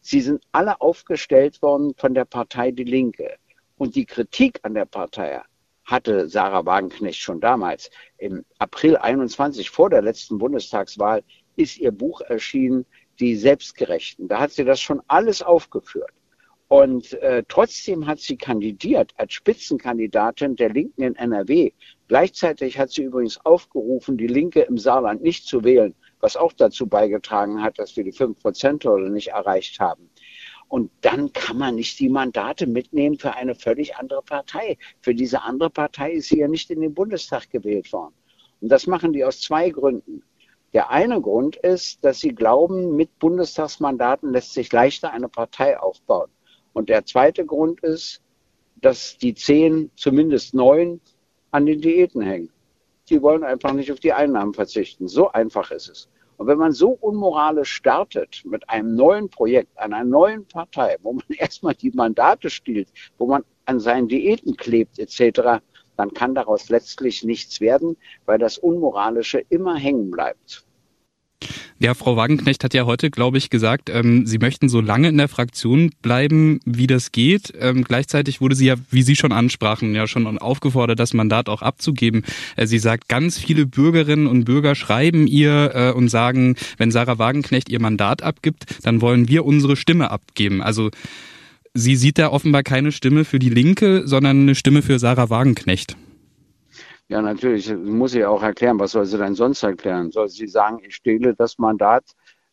sie 0.00 0.20
sind 0.20 0.44
alle 0.52 0.80
aufgestellt 0.80 1.60
worden 1.60 1.94
von 1.96 2.14
der 2.14 2.24
Partei 2.24 2.70
Die 2.70 2.84
Linke. 2.84 3.34
Und 3.78 3.96
die 3.96 4.06
Kritik 4.06 4.60
an 4.62 4.74
der 4.74 4.84
Partei 4.84 5.42
hatte 5.84 6.28
Sarah 6.28 6.64
Wagenknecht 6.64 7.18
schon 7.18 7.40
damals 7.40 7.90
im 8.16 8.44
April 8.58 8.96
21 8.96 9.70
vor 9.70 9.90
der 9.90 10.02
letzten 10.02 10.38
Bundestagswahl 10.38 11.24
ist 11.56 11.78
ihr 11.78 11.92
Buch 11.92 12.20
erschienen, 12.20 12.86
Die 13.18 13.36
Selbstgerechten. 13.36 14.28
Da 14.28 14.40
hat 14.40 14.52
sie 14.52 14.64
das 14.64 14.80
schon 14.80 15.02
alles 15.06 15.42
aufgeführt. 15.42 16.12
Und 16.68 17.14
äh, 17.14 17.42
trotzdem 17.48 18.06
hat 18.06 18.20
sie 18.20 18.36
kandidiert 18.36 19.12
als 19.16 19.32
Spitzenkandidatin 19.32 20.54
der 20.54 20.70
Linken 20.70 21.02
in 21.02 21.16
NRW. 21.16 21.72
Gleichzeitig 22.06 22.78
hat 22.78 22.90
sie 22.92 23.02
übrigens 23.02 23.44
aufgerufen, 23.44 24.16
die 24.16 24.28
Linke 24.28 24.60
im 24.60 24.78
Saarland 24.78 25.20
nicht 25.20 25.46
zu 25.46 25.64
wählen, 25.64 25.94
was 26.20 26.36
auch 26.36 26.52
dazu 26.52 26.86
beigetragen 26.86 27.60
hat, 27.60 27.78
dass 27.80 27.96
wir 27.96 28.04
die 28.04 28.12
5-Prozent-Hürde 28.12 29.10
nicht 29.10 29.28
erreicht 29.28 29.80
haben. 29.80 30.08
Und 30.68 30.92
dann 31.00 31.32
kann 31.32 31.58
man 31.58 31.74
nicht 31.74 31.98
die 31.98 32.08
Mandate 32.08 32.68
mitnehmen 32.68 33.18
für 33.18 33.34
eine 33.34 33.56
völlig 33.56 33.96
andere 33.96 34.22
Partei. 34.22 34.78
Für 35.00 35.12
diese 35.12 35.42
andere 35.42 35.70
Partei 35.70 36.12
ist 36.12 36.28
sie 36.28 36.38
ja 36.38 36.46
nicht 36.46 36.70
in 36.70 36.80
den 36.80 36.94
Bundestag 36.94 37.50
gewählt 37.50 37.92
worden. 37.92 38.14
Und 38.60 38.68
das 38.68 38.86
machen 38.86 39.12
die 39.12 39.24
aus 39.24 39.40
zwei 39.40 39.70
Gründen. 39.70 40.22
Der 40.72 40.90
eine 40.90 41.20
Grund 41.20 41.56
ist, 41.56 42.04
dass 42.04 42.20
sie 42.20 42.34
glauben, 42.34 42.94
mit 42.94 43.18
Bundestagsmandaten 43.18 44.32
lässt 44.32 44.54
sich 44.54 44.72
leichter 44.72 45.12
eine 45.12 45.28
Partei 45.28 45.78
aufbauen. 45.78 46.30
Und 46.72 46.88
der 46.88 47.04
zweite 47.04 47.44
Grund 47.44 47.80
ist, 47.80 48.22
dass 48.76 49.18
die 49.18 49.34
zehn, 49.34 49.90
zumindest 49.96 50.54
neun, 50.54 51.00
an 51.50 51.66
den 51.66 51.80
Diäten 51.80 52.22
hängen. 52.22 52.50
Die 53.08 53.20
wollen 53.20 53.42
einfach 53.42 53.72
nicht 53.72 53.90
auf 53.90 53.98
die 53.98 54.12
Einnahmen 54.12 54.54
verzichten. 54.54 55.08
So 55.08 55.32
einfach 55.32 55.72
ist 55.72 55.88
es. 55.88 56.08
Und 56.36 56.46
wenn 56.46 56.58
man 56.58 56.72
so 56.72 56.90
unmoralisch 56.90 57.72
startet 57.72 58.42
mit 58.46 58.70
einem 58.70 58.94
neuen 58.94 59.28
Projekt, 59.28 59.76
einer 59.78 60.04
neuen 60.04 60.46
Partei, 60.46 60.96
wo 61.02 61.12
man 61.14 61.24
erstmal 61.36 61.74
die 61.74 61.90
Mandate 61.90 62.48
stiehlt, 62.48 62.88
wo 63.18 63.26
man 63.26 63.44
an 63.66 63.80
seinen 63.80 64.08
Diäten 64.08 64.56
klebt 64.56 64.98
etc., 64.98 65.60
dann 65.96 66.14
kann 66.14 66.34
daraus 66.34 66.68
letztlich 66.68 67.24
nichts 67.24 67.60
werden, 67.60 67.96
weil 68.26 68.38
das 68.38 68.58
Unmoralische 68.58 69.42
immer 69.48 69.76
hängen 69.76 70.10
bleibt. 70.10 70.64
Ja, 71.78 71.94
Frau 71.94 72.14
Wagenknecht 72.14 72.62
hat 72.62 72.74
ja 72.74 72.84
heute, 72.84 73.10
glaube 73.10 73.38
ich, 73.38 73.48
gesagt, 73.48 73.88
ähm, 73.88 74.26
sie 74.26 74.36
möchten 74.36 74.68
so 74.68 74.82
lange 74.82 75.08
in 75.08 75.16
der 75.16 75.28
Fraktion 75.28 75.90
bleiben, 76.02 76.60
wie 76.66 76.86
das 76.86 77.10
geht. 77.10 77.54
Ähm, 77.58 77.84
gleichzeitig 77.84 78.42
wurde 78.42 78.54
sie 78.54 78.66
ja, 78.66 78.74
wie 78.90 79.00
Sie 79.00 79.16
schon 79.16 79.32
ansprachen, 79.32 79.94
ja 79.94 80.06
schon 80.06 80.36
aufgefordert, 80.36 81.00
das 81.00 81.14
Mandat 81.14 81.48
auch 81.48 81.62
abzugeben. 81.62 82.24
Äh, 82.56 82.66
sie 82.66 82.78
sagt, 82.78 83.08
ganz 83.08 83.38
viele 83.38 83.64
Bürgerinnen 83.64 84.26
und 84.26 84.44
Bürger 84.44 84.74
schreiben 84.74 85.26
ihr 85.26 85.70
äh, 85.74 85.92
und 85.92 86.10
sagen, 86.10 86.56
wenn 86.76 86.90
Sarah 86.90 87.18
Wagenknecht 87.18 87.70
ihr 87.70 87.80
Mandat 87.80 88.22
abgibt, 88.22 88.66
dann 88.82 89.00
wollen 89.00 89.28
wir 89.28 89.46
unsere 89.46 89.76
Stimme 89.76 90.10
abgeben. 90.10 90.60
Also 90.60 90.90
sie 91.74 91.96
sieht 91.96 92.18
da 92.18 92.30
offenbar 92.30 92.62
keine 92.62 92.92
Stimme 92.92 93.24
für 93.24 93.38
die 93.38 93.50
Linke, 93.50 94.06
sondern 94.06 94.42
eine 94.42 94.54
Stimme 94.54 94.82
für 94.82 94.98
Sarah 94.98 95.30
Wagenknecht. 95.30 95.96
Ja, 97.08 97.20
natürlich 97.20 97.74
muss 97.74 98.12
sie 98.12 98.24
auch 98.24 98.42
erklären, 98.42 98.78
was 98.78 98.92
soll 98.92 99.04
sie 99.04 99.18
denn 99.18 99.34
sonst 99.34 99.64
erklären? 99.64 100.12
Soll 100.12 100.28
sie 100.28 100.46
sagen, 100.46 100.78
ich 100.86 100.94
stehle 100.94 101.34
das 101.34 101.58
Mandat 101.58 102.04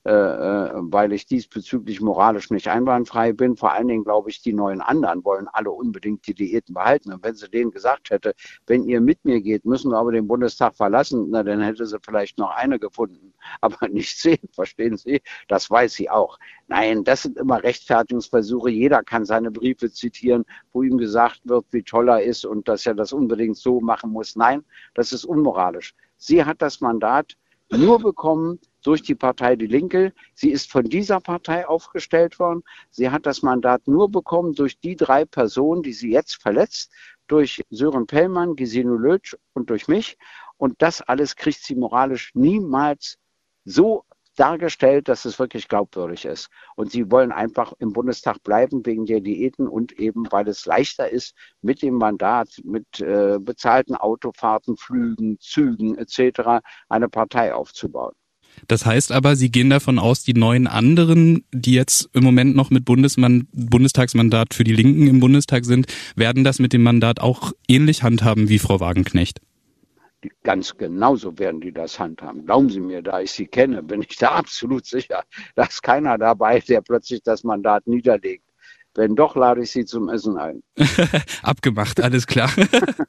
weil 0.07 1.11
ich 1.11 1.25
diesbezüglich 1.25 1.99
moralisch 1.99 2.49
nicht 2.49 2.69
einwandfrei 2.69 3.33
bin. 3.33 3.57
Vor 3.57 3.73
allen 3.73 3.87
Dingen 3.87 4.03
glaube 4.03 4.29
ich, 4.29 4.41
die 4.41 4.53
neuen 4.53 4.79
anderen 4.79 5.25
wollen 5.25 5.47
alle 5.51 5.71
unbedingt 5.71 6.25
die 6.27 6.33
Diäten 6.33 6.73
behalten. 6.73 7.11
Und 7.11 7.23
wenn 7.23 7.35
sie 7.35 7.49
denen 7.49 7.71
gesagt 7.71 8.09
hätte, 8.09 8.33
wenn 8.67 8.83
ihr 8.85 9.01
mit 9.01 9.25
mir 9.25 9.41
geht, 9.41 9.65
müssen 9.65 9.91
wir 9.91 9.97
aber 9.97 10.13
den 10.13 10.27
Bundestag 10.27 10.75
verlassen, 10.75 11.27
na, 11.29 11.43
dann 11.43 11.61
hätte 11.61 11.85
sie 11.85 11.97
vielleicht 12.01 12.37
noch 12.37 12.51
eine 12.51 12.79
gefunden, 12.79 13.33
aber 13.61 13.87
nicht 13.89 14.17
zehn, 14.17 14.39
verstehen 14.51 14.97
Sie? 14.97 15.21
Das 15.47 15.69
weiß 15.69 15.93
sie 15.93 16.09
auch. 16.09 16.39
Nein, 16.67 17.03
das 17.03 17.23
sind 17.23 17.37
immer 17.37 17.61
Rechtfertigungsversuche. 17.61 18.69
Jeder 18.69 19.03
kann 19.03 19.25
seine 19.25 19.51
Briefe 19.51 19.91
zitieren, 19.91 20.45
wo 20.71 20.83
ihm 20.83 20.97
gesagt 20.97 21.41
wird, 21.43 21.65
wie 21.71 21.83
toll 21.83 22.09
er 22.09 22.23
ist 22.23 22.45
und 22.45 22.67
dass 22.67 22.85
er 22.85 22.95
das 22.95 23.13
unbedingt 23.13 23.57
so 23.57 23.81
machen 23.81 24.11
muss. 24.11 24.35
Nein, 24.35 24.63
das 24.93 25.11
ist 25.11 25.25
unmoralisch. 25.25 25.93
Sie 26.17 26.43
hat 26.43 26.61
das 26.61 26.81
Mandat 26.81 27.35
nur 27.69 27.99
bekommen, 27.99 28.59
durch 28.88 29.01
die 29.01 29.15
Partei 29.15 29.58
Die 29.58 29.67
Linke. 29.67 30.13
Sie 30.34 30.50
ist 30.50 30.72
von 30.72 30.86
dieser 30.86 31.20
Partei 31.20 31.67
aufgestellt 31.67 32.39
worden. 32.39 32.63
Sie 32.89 33.10
hat 33.10 33.25
das 33.25 33.41
Mandat 33.41 33.86
nur 33.86 34.10
bekommen 34.10 34.53
durch 34.53 34.79
die 34.79 34.96
drei 34.96 35.25
Personen, 35.25 35.84
die 35.84 35.91
sie 35.91 36.10
jetzt 36.10 36.41
verletzt, 36.41 36.89
durch 37.27 37.65
Sören 37.70 38.08
Pellmann, 38.08 38.56
Gesine 38.56 38.96
Lötsch 38.96 39.36
und 39.53 39.70
durch 39.70 39.89
mich. 39.89 40.17
Und 40.56 40.82
das 40.82 41.01
alles 41.01 41.36
kriegt 41.36 41.62
sie 41.62 41.75
moralisch 41.75 42.32
niemals 42.34 43.17
so 43.65 44.06
dargestellt, 44.38 45.10
dass 45.10 45.25
es 45.25 45.38
wirklich 45.38 45.67
glaubwürdig 45.67 46.24
ist. 46.24 46.48
Und 46.77 46.89
sie 46.89 47.12
wollen 47.12 47.34
einfach 47.34 47.74
im 47.79 47.91
Bundestag 47.91 48.41
bleiben 48.44 48.86
wegen 48.86 49.06
der 49.06 49.20
Diäten 49.20 49.67
und 49.67 49.91
eben, 50.00 50.32
weil 50.32 50.48
es 50.48 50.65
leichter 50.65 51.10
ist, 51.10 51.36
mit 51.62 51.82
dem 51.82 51.96
Mandat, 51.96 52.62
mit 52.63 53.01
äh, 53.01 53.38
bezahlten 53.41 53.96
Autofahrten, 53.96 54.77
Flügen, 54.77 55.38
Zügen 55.39 55.98
etc. 55.98 56.62
eine 56.88 57.10
Partei 57.10 57.53
aufzubauen. 57.53 58.13
Das 58.67 58.85
heißt 58.85 59.11
aber, 59.11 59.35
Sie 59.35 59.51
gehen 59.51 59.69
davon 59.69 59.99
aus, 59.99 60.23
die 60.23 60.33
neuen 60.33 60.67
anderen, 60.67 61.45
die 61.51 61.73
jetzt 61.73 62.09
im 62.13 62.23
Moment 62.23 62.55
noch 62.55 62.69
mit 62.69 62.85
Bundesmann, 62.85 63.47
Bundestagsmandat 63.53 64.53
für 64.53 64.63
die 64.63 64.73
Linken 64.73 65.07
im 65.07 65.19
Bundestag 65.19 65.65
sind, 65.65 65.87
werden 66.15 66.43
das 66.43 66.59
mit 66.59 66.73
dem 66.73 66.83
Mandat 66.83 67.19
auch 67.19 67.53
ähnlich 67.67 68.03
handhaben 68.03 68.49
wie 68.49 68.59
Frau 68.59 68.79
Wagenknecht. 68.79 69.41
Ganz 70.43 70.75
genauso 70.77 71.37
werden 71.37 71.61
die 71.61 71.71
das 71.71 71.99
handhaben. 71.99 72.45
Glauben 72.45 72.69
Sie 72.69 72.79
mir, 72.79 73.01
da 73.01 73.21
ich 73.21 73.31
sie 73.31 73.45
kenne, 73.45 73.83
bin 73.83 74.01
ich 74.01 74.17
da 74.17 74.29
absolut 74.31 74.85
sicher. 74.85 75.23
Da 75.55 75.65
ist 75.65 75.83
keiner 75.83 76.17
dabei, 76.17 76.59
der 76.59 76.81
plötzlich 76.81 77.21
das 77.23 77.43
Mandat 77.43 77.85
niederlegt. 77.87 78.47
Wenn 78.98 79.16
doch, 79.16 79.36
lade 79.36 79.62
ich 79.62 79.70
Sie 79.70 79.86
zum 79.86 80.10
Essen 80.10 80.38
ein. 80.39 80.63
Abgemacht, 81.44 82.01
alles 82.01 82.25
klar. 82.25 82.50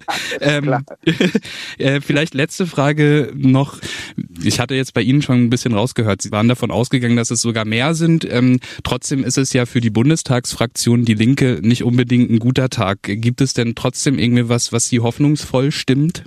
alles 0.06 0.62
klar. 0.62 0.82
ähm, 0.98 1.30
äh, 1.78 2.02
vielleicht 2.02 2.34
letzte 2.34 2.66
Frage 2.66 3.32
noch. 3.34 3.78
Ich 4.42 4.60
hatte 4.60 4.74
jetzt 4.74 4.92
bei 4.92 5.00
Ihnen 5.00 5.22
schon 5.22 5.44
ein 5.44 5.48
bisschen 5.48 5.72
rausgehört. 5.72 6.20
Sie 6.20 6.30
waren 6.30 6.46
davon 6.46 6.70
ausgegangen, 6.70 7.16
dass 7.16 7.30
es 7.30 7.40
sogar 7.40 7.64
mehr 7.64 7.94
sind. 7.94 8.30
Ähm, 8.30 8.60
trotzdem 8.84 9.24
ist 9.24 9.38
es 9.38 9.54
ja 9.54 9.64
für 9.64 9.80
die 9.80 9.88
Bundestagsfraktion 9.88 11.06
Die 11.06 11.14
Linke 11.14 11.60
nicht 11.62 11.84
unbedingt 11.84 12.30
ein 12.30 12.38
guter 12.38 12.68
Tag. 12.68 12.98
Gibt 13.04 13.40
es 13.40 13.54
denn 13.54 13.74
trotzdem 13.74 14.18
irgendwie 14.18 14.50
was, 14.50 14.74
was 14.74 14.88
Sie 14.88 15.00
hoffnungsvoll 15.00 15.72
stimmt? 15.72 16.24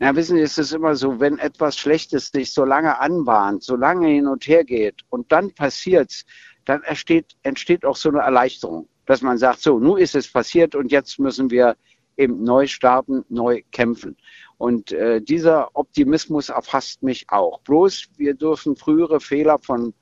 Na, 0.00 0.16
wissen 0.16 0.38
Sie, 0.38 0.42
es 0.42 0.58
ist 0.58 0.72
immer 0.72 0.96
so, 0.96 1.20
wenn 1.20 1.38
etwas 1.38 1.78
Schlechtes 1.78 2.32
sich 2.32 2.52
so 2.52 2.64
lange 2.64 2.98
anbahnt, 2.98 3.62
so 3.62 3.76
lange 3.76 4.08
hin 4.08 4.26
und 4.26 4.48
her 4.48 4.64
geht 4.64 5.02
und 5.08 5.30
dann 5.30 5.52
passiert's, 5.54 6.24
dann 6.66 6.82
entsteht, 6.82 7.36
entsteht 7.42 7.84
auch 7.86 7.96
so 7.96 8.10
eine 8.10 8.20
Erleichterung, 8.20 8.88
dass 9.06 9.22
man 9.22 9.38
sagt, 9.38 9.62
so, 9.62 9.78
nun 9.78 9.98
ist 9.98 10.14
es 10.14 10.30
passiert 10.30 10.74
und 10.74 10.92
jetzt 10.92 11.18
müssen 11.18 11.50
wir 11.50 11.76
eben 12.18 12.42
neu 12.42 12.66
starten, 12.66 13.24
neu 13.28 13.62
kämpfen. 13.72 14.16
Und 14.58 14.92
äh, 14.92 15.20
dieser 15.20 15.70
Optimismus 15.74 16.48
erfasst 16.48 17.02
mich 17.02 17.26
auch. 17.28 17.60
Bloß 17.60 18.08
wir 18.16 18.34
dürfen 18.34 18.76
frühere 18.76 19.20
Fehler 19.20 19.58
von, 19.58 19.94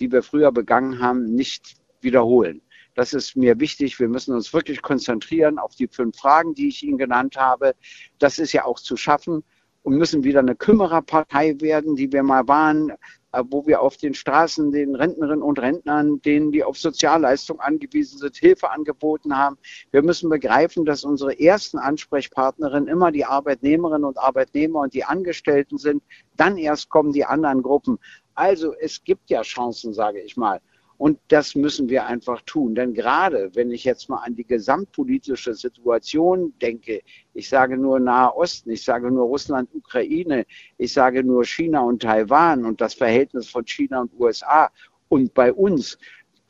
die 0.00 0.10
wir 0.10 0.22
früher 0.22 0.52
begangen 0.52 1.00
haben, 1.00 1.34
nicht 1.34 1.76
wiederholen. 2.00 2.62
Das 2.94 3.12
ist 3.12 3.36
mir 3.36 3.60
wichtig. 3.60 4.00
Wir 4.00 4.08
müssen 4.08 4.34
uns 4.34 4.52
wirklich 4.52 4.82
konzentrieren 4.82 5.58
auf 5.58 5.74
die 5.74 5.88
fünf 5.88 6.16
Fragen, 6.16 6.54
die 6.54 6.68
ich 6.68 6.82
Ihnen 6.82 6.98
genannt 6.98 7.36
habe. 7.36 7.74
Das 8.18 8.38
ist 8.38 8.52
ja 8.52 8.64
auch 8.64 8.80
zu 8.80 8.96
schaffen 8.96 9.44
und 9.82 9.96
müssen 9.96 10.24
wieder 10.24 10.40
eine 10.40 10.56
Kümmererpartei 10.56 11.60
werden, 11.60 11.96
die 11.96 12.10
wir 12.12 12.22
mal 12.22 12.46
waren. 12.48 12.92
Äh, 13.32 13.44
wo 13.50 13.66
wir 13.66 13.82
auf 13.82 13.98
den 13.98 14.14
Straßen 14.14 14.72
den 14.72 14.94
Rentnerinnen 14.94 15.42
und 15.42 15.58
Rentnern, 15.58 16.22
denen 16.22 16.50
die 16.50 16.64
auf 16.64 16.78
Sozialleistungen 16.78 17.60
angewiesen 17.60 18.18
sind, 18.18 18.36
Hilfe 18.36 18.70
angeboten 18.70 19.36
haben. 19.36 19.58
Wir 19.90 20.02
müssen 20.02 20.30
begreifen, 20.30 20.86
dass 20.86 21.04
unsere 21.04 21.38
ersten 21.38 21.78
Ansprechpartnerinnen 21.78 22.88
immer 22.88 23.12
die 23.12 23.26
Arbeitnehmerinnen 23.26 24.06
und 24.06 24.18
Arbeitnehmer 24.18 24.80
und 24.80 24.94
die 24.94 25.04
Angestellten 25.04 25.76
sind. 25.76 26.02
Dann 26.36 26.56
erst 26.56 26.88
kommen 26.88 27.12
die 27.12 27.26
anderen 27.26 27.62
Gruppen. 27.62 27.98
Also 28.34 28.72
es 28.74 29.04
gibt 29.04 29.28
ja 29.28 29.42
Chancen, 29.42 29.92
sage 29.92 30.20
ich 30.20 30.38
mal. 30.38 30.62
Und 30.98 31.20
das 31.28 31.54
müssen 31.54 31.88
wir 31.88 32.06
einfach 32.06 32.42
tun. 32.42 32.74
Denn 32.74 32.92
gerade 32.92 33.50
wenn 33.54 33.70
ich 33.70 33.84
jetzt 33.84 34.08
mal 34.08 34.18
an 34.18 34.34
die 34.34 34.44
gesamtpolitische 34.44 35.54
Situation 35.54 36.52
denke, 36.60 37.02
ich 37.34 37.48
sage 37.48 37.78
nur 37.78 38.00
Nahe 38.00 38.34
Osten, 38.34 38.70
ich 38.70 38.84
sage 38.84 39.10
nur 39.10 39.26
Russland, 39.26 39.70
Ukraine, 39.72 40.44
ich 40.76 40.92
sage 40.92 41.22
nur 41.22 41.44
China 41.44 41.82
und 41.82 42.02
Taiwan 42.02 42.64
und 42.64 42.80
das 42.80 42.94
Verhältnis 42.94 43.48
von 43.48 43.64
China 43.64 44.00
und 44.00 44.12
USA 44.18 44.70
und 45.08 45.32
bei 45.34 45.52
uns 45.52 45.98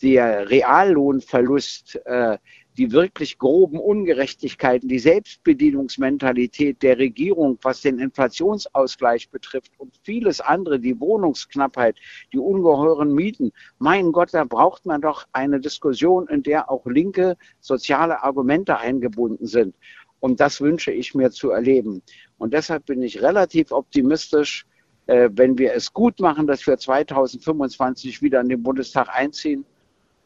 der 0.00 0.48
Reallohnverlust, 0.48 2.00
äh, 2.06 2.38
die 2.78 2.92
wirklich 2.92 3.38
groben 3.38 3.80
Ungerechtigkeiten, 3.80 4.88
die 4.88 5.00
Selbstbedienungsmentalität 5.00 6.80
der 6.82 6.96
Regierung, 6.96 7.58
was 7.62 7.80
den 7.80 7.98
Inflationsausgleich 7.98 9.30
betrifft 9.30 9.72
und 9.78 9.98
vieles 10.04 10.40
andere, 10.40 10.78
die 10.78 10.98
Wohnungsknappheit, 11.00 11.96
die 12.32 12.38
ungeheuren 12.38 13.12
Mieten. 13.12 13.50
Mein 13.80 14.12
Gott, 14.12 14.32
da 14.32 14.44
braucht 14.44 14.86
man 14.86 15.00
doch 15.00 15.26
eine 15.32 15.58
Diskussion, 15.58 16.28
in 16.28 16.44
der 16.44 16.70
auch 16.70 16.86
linke 16.86 17.36
soziale 17.60 18.22
Argumente 18.22 18.78
eingebunden 18.78 19.46
sind. 19.46 19.74
Und 20.20 20.38
das 20.38 20.60
wünsche 20.60 20.92
ich 20.92 21.16
mir 21.16 21.32
zu 21.32 21.50
erleben. 21.50 22.02
Und 22.38 22.54
deshalb 22.54 22.86
bin 22.86 23.02
ich 23.02 23.20
relativ 23.20 23.72
optimistisch, 23.72 24.66
äh, 25.06 25.28
wenn 25.32 25.58
wir 25.58 25.72
es 25.74 25.92
gut 25.92 26.20
machen, 26.20 26.46
dass 26.46 26.64
wir 26.64 26.78
2025 26.78 28.22
wieder 28.22 28.40
in 28.40 28.48
den 28.48 28.62
Bundestag 28.62 29.08
einziehen 29.08 29.64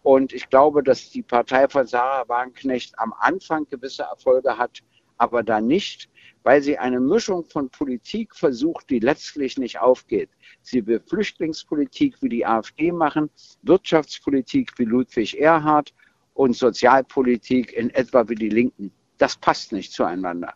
und 0.03 0.33
ich 0.33 0.49
glaube, 0.51 0.83
dass 0.83 1.11
die 1.11 1.23
Partei 1.23 1.69
von 1.69 1.87
Sarah 1.87 2.29
Wagenknecht 2.29 2.99
am 2.99 3.15
Anfang 3.19 3.67
gewisse 3.69 4.03
Erfolge 4.03 4.59
hat, 4.59 4.81
aber 5.17 5.43
da 5.43 5.61
nicht, 5.61 6.09
weil 6.43 6.61
sie 6.63 6.77
eine 6.77 6.99
Mischung 6.99 7.45
von 7.45 7.71
Politik 7.71 8.35
versucht, 8.35 8.91
die 8.91 8.99
letztlich 8.99 9.59
nicht 9.59 9.79
aufgeht. 9.79 10.31
Sie 10.63 10.85
will 10.87 11.01
Flüchtlingspolitik 11.09 12.17
wie 12.21 12.29
die 12.29 12.45
AfD 12.45 12.91
machen, 12.91 13.31
Wirtschaftspolitik 13.63 14.73
wie 14.79 14.85
Ludwig 14.85 15.39
Erhard 15.41 15.95
und 16.35 16.57
Sozialpolitik 16.57 17.73
in 17.73 17.91
etwa 17.91 18.29
wie 18.29 18.35
die 18.35 18.49
Linken. 18.49 18.91
Das 19.19 19.37
passt 19.37 19.73
nicht 19.73 19.93
zueinander. 19.93 20.53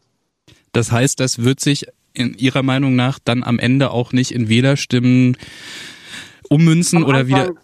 Das 0.73 0.91
heißt, 0.91 1.21
das 1.21 1.45
wird 1.45 1.61
sich 1.61 1.87
in 2.13 2.35
Ihrer 2.35 2.63
Meinung 2.63 2.97
nach 2.97 3.21
dann 3.21 3.45
am 3.45 3.59
Ende 3.59 3.91
auch 3.91 4.13
nicht 4.13 4.33
in 4.33 4.49
Wählerstimmen 4.49 5.37
ummünzen 6.49 7.05
oder 7.05 7.29
wieder 7.29 7.55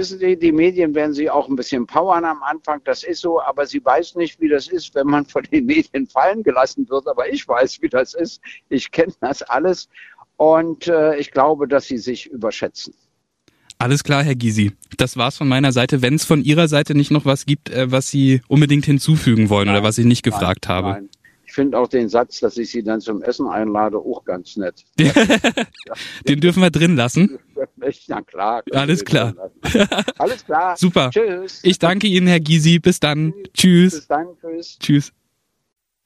wissen 0.00 0.18
Sie, 0.18 0.36
die 0.36 0.50
Medien 0.50 0.94
werden 0.94 1.12
sie 1.12 1.28
auch 1.28 1.46
ein 1.48 1.56
bisschen 1.56 1.86
powern 1.86 2.24
am 2.24 2.42
Anfang, 2.42 2.80
das 2.84 3.04
ist 3.04 3.20
so, 3.20 3.40
aber 3.42 3.66
sie 3.66 3.84
weiß 3.84 4.14
nicht, 4.16 4.40
wie 4.40 4.48
das 4.48 4.66
ist, 4.66 4.94
wenn 4.94 5.06
man 5.06 5.26
von 5.26 5.42
den 5.44 5.66
Medien 5.66 6.06
fallen 6.06 6.42
gelassen 6.42 6.88
wird. 6.88 7.06
Aber 7.06 7.30
ich 7.30 7.46
weiß, 7.46 7.82
wie 7.82 7.88
das 7.88 8.14
ist. 8.14 8.40
Ich 8.70 8.90
kenne 8.90 9.12
das 9.20 9.42
alles 9.42 9.88
und 10.38 10.88
äh, 10.88 11.16
ich 11.16 11.30
glaube, 11.30 11.68
dass 11.68 11.84
sie 11.84 11.98
sich 11.98 12.26
überschätzen. 12.26 12.94
Alles 13.76 14.02
klar, 14.02 14.22
Herr 14.22 14.34
Gysi. 14.34 14.72
Das 14.96 15.16
war's 15.18 15.36
von 15.36 15.48
meiner 15.48 15.72
Seite. 15.72 16.00
Wenn 16.02 16.14
es 16.14 16.24
von 16.24 16.42
Ihrer 16.42 16.68
Seite 16.68 16.94
nicht 16.94 17.10
noch 17.10 17.26
was 17.26 17.44
gibt, 17.44 17.68
äh, 17.68 17.90
was 17.92 18.08
Sie 18.08 18.40
unbedingt 18.48 18.86
hinzufügen 18.86 19.50
wollen 19.50 19.66
nein, 19.66 19.76
oder 19.76 19.84
was 19.84 19.98
ich 19.98 20.06
nicht 20.06 20.22
gefragt 20.22 20.66
nein, 20.68 20.76
habe. 20.76 20.88
Nein. 20.88 21.08
Ich 21.50 21.54
finde 21.54 21.76
auch 21.78 21.88
den 21.88 22.08
Satz, 22.08 22.38
dass 22.38 22.56
ich 22.58 22.70
Sie 22.70 22.84
dann 22.84 23.00
zum 23.00 23.22
Essen 23.22 23.48
einlade, 23.48 23.98
auch 23.98 24.24
ganz 24.24 24.56
nett. 24.56 24.84
den 26.28 26.40
dürfen 26.40 26.62
wir 26.62 26.70
drin 26.70 26.94
lassen. 26.94 27.40
Ja 28.06 28.22
klar. 28.22 28.62
Alles 28.72 29.04
klar. 29.04 29.34
Alles 30.18 30.44
klar. 30.46 30.76
Super. 30.76 31.10
Tschüss. 31.10 31.60
Ich 31.62 31.78
danke 31.78 32.06
Ihnen, 32.06 32.26
Herr 32.26 32.40
Gysi. 32.40 32.78
Bis 32.78 33.00
dann. 33.00 33.34
Tschüss. 33.52 33.94
Bis 33.94 34.06
dann. 34.06 34.28
Tschüss. 34.40 34.78
Tschüss. 34.78 35.12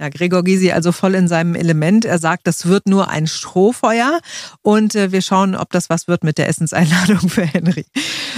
Ja, 0.00 0.08
Gregor 0.08 0.42
Gysi 0.42 0.72
also 0.72 0.90
voll 0.90 1.14
in 1.14 1.28
seinem 1.28 1.54
Element. 1.54 2.04
Er 2.04 2.18
sagt, 2.18 2.46
das 2.46 2.66
wird 2.66 2.88
nur 2.88 3.08
ein 3.08 3.26
Strohfeuer 3.28 4.20
und 4.62 4.96
äh, 4.96 5.12
wir 5.12 5.22
schauen, 5.22 5.54
ob 5.54 5.70
das 5.70 5.90
was 5.90 6.08
wird 6.08 6.24
mit 6.24 6.38
der 6.38 6.48
Essenseinladung 6.48 7.28
für 7.28 7.42
Henry. 7.42 7.84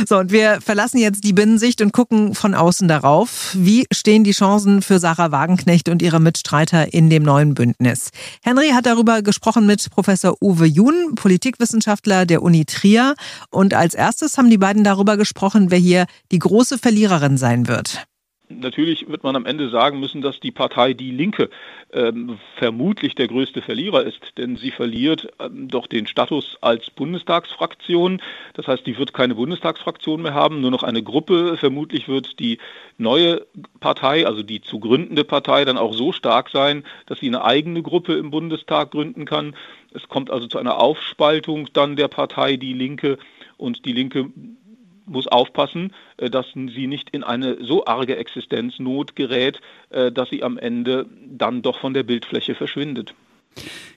So, 0.05 0.19
und 0.19 0.31
wir 0.31 0.61
verlassen 0.61 0.99
jetzt 0.99 1.25
die 1.25 1.33
Binnensicht 1.33 1.81
und 1.81 1.93
gucken 1.93 2.35
von 2.35 2.55
außen 2.55 2.88
darauf. 2.88 3.50
Wie 3.55 3.87
stehen 3.93 4.25
die 4.25 4.33
Chancen 4.33 4.83
für 4.83 4.99
Sarah 4.99 5.33
Wagenknecht 5.33 5.88
und 5.88 6.03
ihre 6.03 6.21
Mitstreiter 6.21 6.93
in 6.93 7.09
dem 7.09 7.23
neuen 7.23 7.55
Bündnis? 7.55 8.11
Henry 8.43 8.71
hat 8.71 8.87
darüber 8.87 9.23
gesprochen 9.23 9.67
mit 9.67 9.88
Professor 9.91 10.37
Uwe 10.43 10.67
Jun, 10.67 11.15
Politikwissenschaftler 11.15 12.26
der 12.26 12.43
Uni 12.43 12.65
Trier. 12.67 13.15
Und 13.50 13.73
als 13.73 13.95
erstes 13.95 14.37
haben 14.37 14.50
die 14.50 14.59
beiden 14.59 14.85
darüber 14.85 15.17
gesprochen, 15.17 15.71
wer 15.71 15.79
hier 15.79 16.07
die 16.31 16.38
große 16.38 16.79
Verliererin 16.79 17.38
sein 17.38 17.69
wird. 17.69 18.07
Natürlich 18.49 19.09
wird 19.09 19.25
man 19.25 19.35
am 19.35 19.45
Ende 19.45 19.69
sagen 19.71 19.99
müssen, 19.99 20.23
dass 20.23 20.38
die 20.38 20.53
Partei 20.53 20.95
Die 20.95 21.11
Linke 21.11 21.50
ähm, 21.93 22.38
vermutlich 22.57 23.17
der 23.17 23.26
größte 23.26 23.61
Verlierer 23.61 24.05
ist, 24.05 24.38
denn 24.38 24.57
sie 24.57 24.71
verliert 24.71 25.29
ähm, 25.41 25.67
doch 25.69 25.88
den 25.88 26.07
Status 26.07 26.57
als 26.61 26.91
Bundestagsfraktion. 26.91 28.23
Das 28.55 28.69
heißt, 28.69 28.87
die 28.87 28.99
wird 28.99 29.12
keine 29.12 29.35
Bundestagsfraktion 29.35 30.23
mehr 30.23 30.35
haben, 30.35 30.61
nur 30.61 30.71
noch 30.71 30.85
eine 30.85 31.03
Gruppe. 31.03 31.57
Vermutlich 31.57 32.07
wird 32.07 32.38
die 32.38 32.59
neue 32.99 33.45
Partei, 33.81 34.26
also 34.26 34.45
die 34.45 34.61
zu 34.61 34.79
gründende 34.79 35.25
Partei, 35.25 35.65
dann 35.65 35.79
auch 35.79 35.93
so 35.93 36.12
stark 36.12 36.50
sein, 36.50 36.85
dass 37.07 37.19
sie 37.19 37.26
eine 37.26 37.45
eigene 37.45 37.83
Gruppe 37.83 38.15
im 38.15 38.31
Bundestag 38.31 38.93
gründen 38.93 39.25
kann. 39.25 39.57
Es 39.93 40.09
kommt 40.09 40.31
also 40.31 40.47
zu 40.47 40.59
einer 40.59 40.79
Aufspaltung 40.79 41.69
dann 41.73 41.97
der 41.97 42.09
Partei 42.09 42.57
Die 42.57 42.75
Linke 42.75 43.19
und 43.57 43.85
die 43.87 43.93
Linke 43.93 44.31
muss 45.07 45.27
aufpassen, 45.27 45.93
äh, 46.17 46.31
dass 46.31 46.47
sie 46.53 46.87
nicht 46.87 47.11
in 47.11 47.25
eine 47.25 47.65
so 47.65 47.87
arge 47.87 48.17
Existenznot 48.17 49.17
gerät, 49.17 49.61
äh, 49.91 50.13
dass 50.13 50.29
sie 50.31 50.43
am 50.43 50.59
Ende 50.59 51.07
dann 51.27 51.63
doch 51.63 51.81
von 51.81 51.95
der 51.95 52.03
Bildfläche 52.03 52.55
verschwindet. 52.55 53.15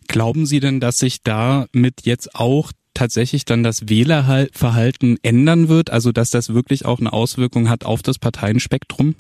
Glauben 0.08 0.46
Sie 0.46 0.60
denn, 0.60 0.80
dass 0.80 1.00
sich 1.00 1.22
damit 1.22 2.01
jetzt 2.04 2.34
auch 2.34 2.72
tatsächlich 2.94 3.46
dann 3.46 3.63
das 3.63 3.89
Wählerverhalten 3.89 5.18
ändern 5.22 5.70
wird, 5.70 5.89
also 5.89 6.12
dass 6.12 6.32
das 6.32 6.54
wirklich 6.54 6.86
auch 6.86 7.00
eine 7.00 7.13
Auswirkung 7.13 7.70
hat 7.70 7.86
auf 7.86 8.01
das 8.01 8.20
Parteienspektrum? 8.20 9.16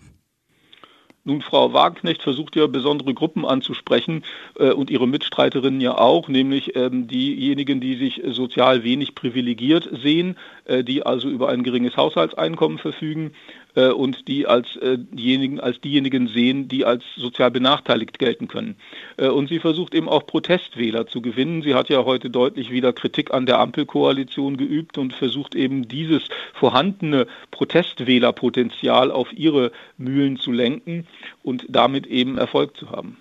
Nun, 1.29 1.43
Frau 1.43 1.73
Wagenknecht 1.73 2.23
versucht 2.23 2.55
ja 2.55 2.65
besondere 2.65 3.13
Gruppen 3.13 3.45
anzusprechen 3.45 4.23
äh, 4.57 4.71
und 4.71 4.89
ihre 4.89 5.07
Mitstreiterinnen 5.07 5.79
ja 5.79 5.95
auch, 5.95 6.27
nämlich 6.27 6.75
ähm, 6.75 7.07
diejenigen, 7.07 7.79
die 7.79 7.95
sich 7.97 8.23
sozial 8.31 8.83
wenig 8.83 9.13
privilegiert 9.13 9.87
sehen, 10.01 10.37
äh, 10.65 10.83
die 10.83 11.05
also 11.05 11.29
über 11.29 11.49
ein 11.49 11.61
geringes 11.61 11.95
Haushaltseinkommen 11.97 12.79
verfügen 12.79 13.33
äh, 13.75 13.89
und 13.89 14.27
die 14.27 14.47
als 14.47 14.75
äh, 14.77 14.97
diejenigen, 14.97 15.59
als 15.59 15.79
diejenigen 15.81 16.27
sehen, 16.27 16.67
die 16.67 16.85
als 16.85 17.03
sozial 17.15 17.51
benachteiligt 17.51 18.19
gelten 18.19 18.47
können. 18.47 18.75
Äh, 19.17 19.27
und 19.27 19.49
sie 19.49 19.59
versucht 19.59 19.93
eben 19.93 20.09
auch 20.09 20.25
Protestwähler 20.25 21.07
zu 21.07 21.21
gewinnen. 21.21 21.61
Sie 21.61 21.75
hat 21.75 21.89
ja 21.89 22.05
heute 22.05 22.29
deutlich 22.29 22.71
wieder 22.71 22.93
Kritik 22.93 23.33
an 23.33 23.45
der 23.45 23.59
Ampelkoalition 23.59 24.57
geübt 24.57 24.97
und 24.97 25.13
versucht 25.13 25.55
eben 25.55 25.87
dieses 25.87 26.23
vorhandene 26.53 27.27
Protestwählerpotenzial 27.51 29.11
auf 29.11 29.31
ihre 29.33 29.71
Mühlen 29.97 30.37
zu 30.37 30.51
lenken 30.51 31.07
und 31.43 31.65
damit 31.69 32.07
eben 32.07 32.37
Erfolg 32.37 32.75
zu 32.77 32.89
haben. 32.91 33.17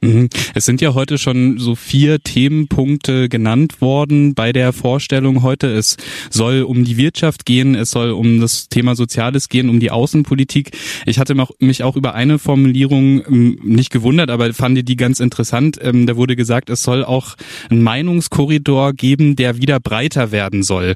Mhm. 0.00 0.28
Es 0.54 0.64
sind 0.64 0.80
ja 0.80 0.94
heute 0.94 1.18
schon 1.18 1.58
so 1.58 1.74
vier 1.74 2.20
Themenpunkte 2.20 3.28
genannt 3.28 3.80
worden 3.80 4.34
bei 4.34 4.52
der 4.52 4.72
Vorstellung 4.72 5.42
heute. 5.42 5.66
Es 5.66 5.96
soll 6.30 6.62
um 6.62 6.84
die 6.84 6.96
Wirtschaft 6.96 7.44
gehen, 7.44 7.74
es 7.74 7.90
soll 7.90 8.10
um 8.10 8.40
das 8.40 8.68
Thema 8.68 8.94
Soziales 8.94 9.48
gehen, 9.48 9.68
um 9.68 9.80
die 9.80 9.90
Außenpolitik. 9.90 10.70
Ich 11.04 11.18
hatte 11.18 11.34
mich 11.58 11.82
auch 11.82 11.96
über 11.96 12.14
eine 12.14 12.38
Formulierung 12.38 13.24
ähm, 13.26 13.58
nicht 13.64 13.90
gewundert, 13.90 14.30
aber 14.30 14.52
fand 14.54 14.88
die 14.88 14.96
ganz 14.96 15.18
interessant. 15.18 15.78
Ähm, 15.82 16.06
da 16.06 16.16
wurde 16.16 16.36
gesagt, 16.36 16.70
es 16.70 16.84
soll 16.84 17.04
auch 17.04 17.34
einen 17.68 17.82
Meinungskorridor 17.82 18.92
geben, 18.92 19.34
der 19.34 19.60
wieder 19.60 19.80
breiter 19.80 20.30
werden 20.30 20.62
soll. 20.62 20.94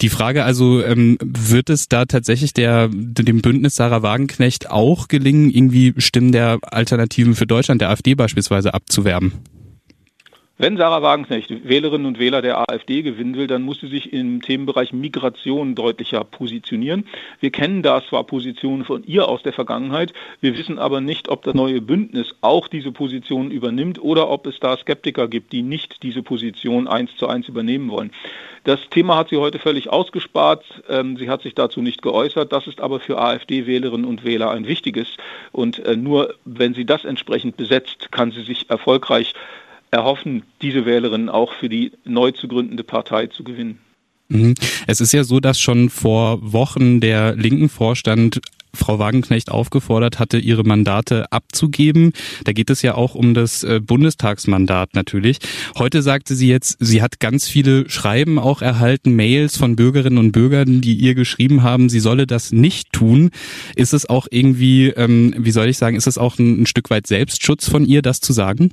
Die 0.00 0.08
Frage 0.08 0.44
also, 0.44 0.84
ähm, 0.84 1.18
wird 1.20 1.68
es 1.68 1.88
da 1.88 2.04
tatsächlich 2.04 2.52
der, 2.52 2.88
dem 2.92 3.42
Bündnis 3.42 3.74
Sarah 3.74 4.02
Wagenknecht 4.02 4.70
auch 4.70 5.08
gelingen, 5.08 5.50
irgendwie 5.50 5.94
Stimmen 5.98 6.30
der 6.30 6.58
Alternativen 6.62 7.34
für 7.34 7.46
Deutschland, 7.46 7.80
der 7.80 7.90
AfD 7.90 8.14
beispielsweise, 8.14 8.35
beispielsweise 8.36 8.74
abzuwerben? 8.74 9.32
Wenn 10.58 10.78
Sarah 10.78 11.02
Wagenknecht 11.02 11.68
Wählerinnen 11.68 12.06
und 12.06 12.18
Wähler 12.18 12.40
der 12.40 12.58
AfD 12.58 13.02
gewinnen 13.02 13.36
will, 13.36 13.46
dann 13.46 13.60
muss 13.60 13.80
sie 13.80 13.88
sich 13.88 14.14
im 14.14 14.40
Themenbereich 14.40 14.94
Migration 14.94 15.74
deutlicher 15.74 16.24
positionieren. 16.24 17.06
Wir 17.40 17.50
kennen 17.50 17.82
da 17.82 18.02
zwar 18.02 18.24
Positionen 18.24 18.86
von 18.86 19.04
ihr 19.04 19.28
aus 19.28 19.42
der 19.42 19.52
Vergangenheit, 19.52 20.14
wir 20.40 20.56
wissen 20.56 20.78
aber 20.78 21.02
nicht, 21.02 21.28
ob 21.28 21.42
das 21.42 21.52
neue 21.52 21.82
Bündnis 21.82 22.34
auch 22.40 22.68
diese 22.68 22.90
Position 22.90 23.50
übernimmt 23.50 24.02
oder 24.02 24.30
ob 24.30 24.46
es 24.46 24.58
da 24.58 24.78
Skeptiker 24.78 25.28
gibt, 25.28 25.52
die 25.52 25.60
nicht 25.60 26.02
diese 26.02 26.22
Position 26.22 26.88
eins 26.88 27.14
zu 27.18 27.28
eins 27.28 27.48
übernehmen 27.48 27.90
wollen. 27.90 28.10
Das 28.64 28.80
Thema 28.88 29.16
hat 29.16 29.28
sie 29.28 29.36
heute 29.36 29.58
völlig 29.58 29.90
ausgespart. 29.90 30.64
Ähm, 30.88 31.18
sie 31.18 31.28
hat 31.28 31.42
sich 31.42 31.54
dazu 31.54 31.82
nicht 31.82 32.02
geäußert. 32.02 32.50
Das 32.52 32.66
ist 32.66 32.80
aber 32.80 32.98
für 32.98 33.18
AfD-Wählerinnen 33.18 34.06
und 34.06 34.24
Wähler 34.24 34.50
ein 34.50 34.66
wichtiges. 34.66 35.06
Und 35.52 35.78
äh, 35.84 35.96
nur 35.96 36.34
wenn 36.44 36.74
sie 36.74 36.84
das 36.84 37.04
entsprechend 37.04 37.56
besetzt, 37.56 38.10
kann 38.10 38.32
sie 38.32 38.42
sich 38.42 38.68
erfolgreich 38.68 39.34
erhoffen, 39.90 40.42
diese 40.62 40.84
Wählerinnen 40.84 41.28
auch 41.28 41.52
für 41.54 41.68
die 41.68 41.92
neu 42.04 42.32
zu 42.32 42.48
gründende 42.48 42.84
Partei 42.84 43.26
zu 43.26 43.44
gewinnen. 43.44 43.78
Mhm. 44.28 44.54
Es 44.86 45.00
ist 45.00 45.12
ja 45.12 45.24
so, 45.24 45.40
dass 45.40 45.60
schon 45.60 45.90
vor 45.90 46.52
Wochen 46.52 47.00
der 47.00 47.36
linken 47.36 47.68
Vorstand 47.68 48.40
Frau 48.76 48.98
Wagenknecht 48.98 49.50
aufgefordert 49.50 50.18
hatte, 50.18 50.38
ihre 50.38 50.62
Mandate 50.62 51.32
abzugeben. 51.32 52.12
Da 52.44 52.52
geht 52.52 52.70
es 52.70 52.82
ja 52.82 52.94
auch 52.94 53.14
um 53.14 53.34
das 53.34 53.64
äh, 53.64 53.80
Bundestagsmandat 53.80 54.94
natürlich. 54.94 55.38
Heute 55.76 56.02
sagte 56.02 56.34
sie 56.34 56.48
jetzt, 56.48 56.76
sie 56.78 57.02
hat 57.02 57.18
ganz 57.18 57.48
viele 57.48 57.88
Schreiben 57.90 58.38
auch 58.38 58.62
erhalten, 58.62 59.16
Mails 59.16 59.56
von 59.56 59.76
Bürgerinnen 59.76 60.18
und 60.18 60.32
Bürgern, 60.32 60.82
die 60.82 60.94
ihr 60.94 61.14
geschrieben 61.14 61.62
haben, 61.62 61.88
sie 61.88 62.00
solle 62.00 62.26
das 62.26 62.52
nicht 62.52 62.92
tun. 62.92 63.30
Ist 63.74 63.94
es 63.94 64.08
auch 64.08 64.26
irgendwie, 64.30 64.88
ähm, 64.88 65.34
wie 65.38 65.50
soll 65.50 65.68
ich 65.68 65.78
sagen, 65.78 65.96
ist 65.96 66.06
es 66.06 66.18
auch 66.18 66.38
ein, 66.38 66.62
ein 66.62 66.66
Stück 66.66 66.90
weit 66.90 67.06
Selbstschutz 67.06 67.68
von 67.68 67.84
ihr, 67.84 68.02
das 68.02 68.20
zu 68.20 68.32
sagen? 68.32 68.70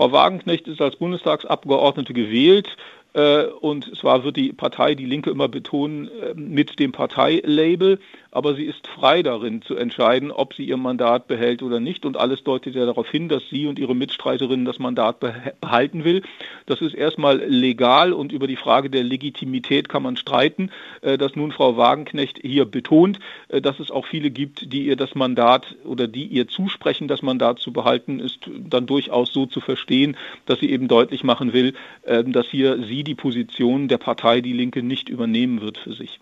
Frau 0.00 0.12
Wagenknecht 0.12 0.66
ist 0.66 0.80
als 0.80 0.96
Bundestagsabgeordnete 0.96 2.14
gewählt. 2.14 2.74
Äh, 3.12 3.44
und 3.60 3.94
zwar 3.98 4.24
wird 4.24 4.38
die 4.38 4.50
Partei 4.50 4.94
Die 4.94 5.04
Linke 5.04 5.28
immer 5.28 5.46
betonen 5.46 6.08
äh, 6.08 6.32
mit 6.32 6.78
dem 6.78 6.90
Parteilabel 6.90 7.98
aber 8.32 8.54
sie 8.54 8.64
ist 8.64 8.86
frei 8.86 9.22
darin 9.22 9.62
zu 9.62 9.76
entscheiden, 9.76 10.30
ob 10.30 10.54
sie 10.54 10.64
ihr 10.64 10.76
Mandat 10.76 11.26
behält 11.26 11.62
oder 11.62 11.80
nicht. 11.80 12.04
Und 12.06 12.16
alles 12.16 12.44
deutet 12.44 12.74
ja 12.74 12.86
darauf 12.86 13.10
hin, 13.10 13.28
dass 13.28 13.48
sie 13.48 13.66
und 13.66 13.78
ihre 13.78 13.94
Mitstreiterin 13.94 14.64
das 14.64 14.78
Mandat 14.78 15.18
behalten 15.60 16.04
will. 16.04 16.22
Das 16.66 16.80
ist 16.80 16.94
erstmal 16.94 17.38
legal 17.38 18.12
und 18.12 18.32
über 18.32 18.46
die 18.46 18.56
Frage 18.56 18.90
der 18.90 19.02
Legitimität 19.02 19.88
kann 19.88 20.02
man 20.02 20.16
streiten, 20.16 20.70
äh, 21.02 21.18
dass 21.18 21.34
nun 21.34 21.52
Frau 21.52 21.76
Wagenknecht 21.76 22.38
hier 22.42 22.64
betont, 22.64 23.18
äh, 23.48 23.60
dass 23.60 23.80
es 23.80 23.90
auch 23.90 24.06
viele 24.06 24.30
gibt, 24.30 24.72
die 24.72 24.86
ihr 24.86 24.96
das 24.96 25.14
Mandat 25.14 25.76
oder 25.84 26.06
die 26.06 26.26
ihr 26.26 26.46
zusprechen, 26.46 27.08
das 27.08 27.22
Mandat 27.22 27.58
zu 27.58 27.72
behalten, 27.72 28.20
ist 28.20 28.38
dann 28.48 28.86
durchaus 28.86 29.32
so 29.32 29.46
zu 29.46 29.60
verstehen, 29.60 30.16
dass 30.46 30.60
sie 30.60 30.70
eben 30.70 30.88
deutlich 30.88 31.24
machen 31.24 31.52
will, 31.52 31.74
äh, 32.02 32.22
dass 32.24 32.46
hier 32.46 32.82
sie 32.84 33.04
die 33.04 33.14
Position 33.14 33.88
der 33.88 33.98
Partei 33.98 34.40
Die 34.40 34.52
Linke 34.52 34.82
nicht 34.82 35.08
übernehmen 35.08 35.60
wird 35.60 35.78
für 35.78 35.92
sich. 35.92 36.20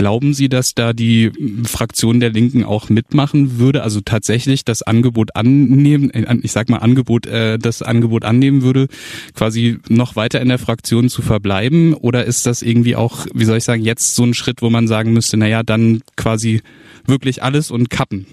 Glauben 0.00 0.32
Sie, 0.32 0.48
dass 0.48 0.74
da 0.74 0.94
die 0.94 1.30
Fraktion 1.66 2.20
der 2.20 2.30
Linken 2.30 2.64
auch 2.64 2.88
mitmachen 2.88 3.58
würde, 3.58 3.82
also 3.82 4.00
tatsächlich 4.00 4.64
das 4.64 4.80
Angebot 4.80 5.36
annehmen, 5.36 6.08
äh, 6.08 6.38
ich 6.42 6.52
sag 6.52 6.70
mal 6.70 6.78
Angebot, 6.78 7.26
äh, 7.26 7.58
das 7.58 7.82
Angebot 7.82 8.24
annehmen 8.24 8.62
würde, 8.62 8.86
quasi 9.34 9.76
noch 9.90 10.16
weiter 10.16 10.40
in 10.40 10.48
der 10.48 10.58
Fraktion 10.58 11.10
zu 11.10 11.20
verbleiben? 11.20 11.92
Oder 11.92 12.24
ist 12.24 12.46
das 12.46 12.62
irgendwie 12.62 12.96
auch, 12.96 13.26
wie 13.34 13.44
soll 13.44 13.58
ich 13.58 13.64
sagen, 13.64 13.82
jetzt 13.82 14.14
so 14.14 14.24
ein 14.24 14.32
Schritt, 14.32 14.62
wo 14.62 14.70
man 14.70 14.88
sagen 14.88 15.12
müsste, 15.12 15.36
naja, 15.36 15.62
dann 15.62 16.00
quasi 16.16 16.62
wirklich 17.04 17.42
alles 17.42 17.70
und 17.70 17.90
kappen? 17.90 18.24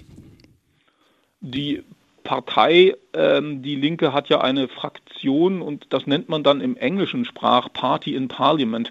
Die 1.42 1.82
Partei, 2.24 2.94
ähm, 3.12 3.60
die 3.60 3.76
Linke 3.76 4.14
hat 4.14 4.30
ja 4.30 4.40
eine 4.40 4.68
Fraktion 4.68 5.60
und 5.60 5.86
das 5.90 6.06
nennt 6.06 6.30
man 6.30 6.42
dann 6.42 6.62
im 6.62 6.78
englischen 6.78 7.26
Sprach 7.26 7.70
Party 7.74 8.14
in 8.14 8.28
Parliament. 8.28 8.90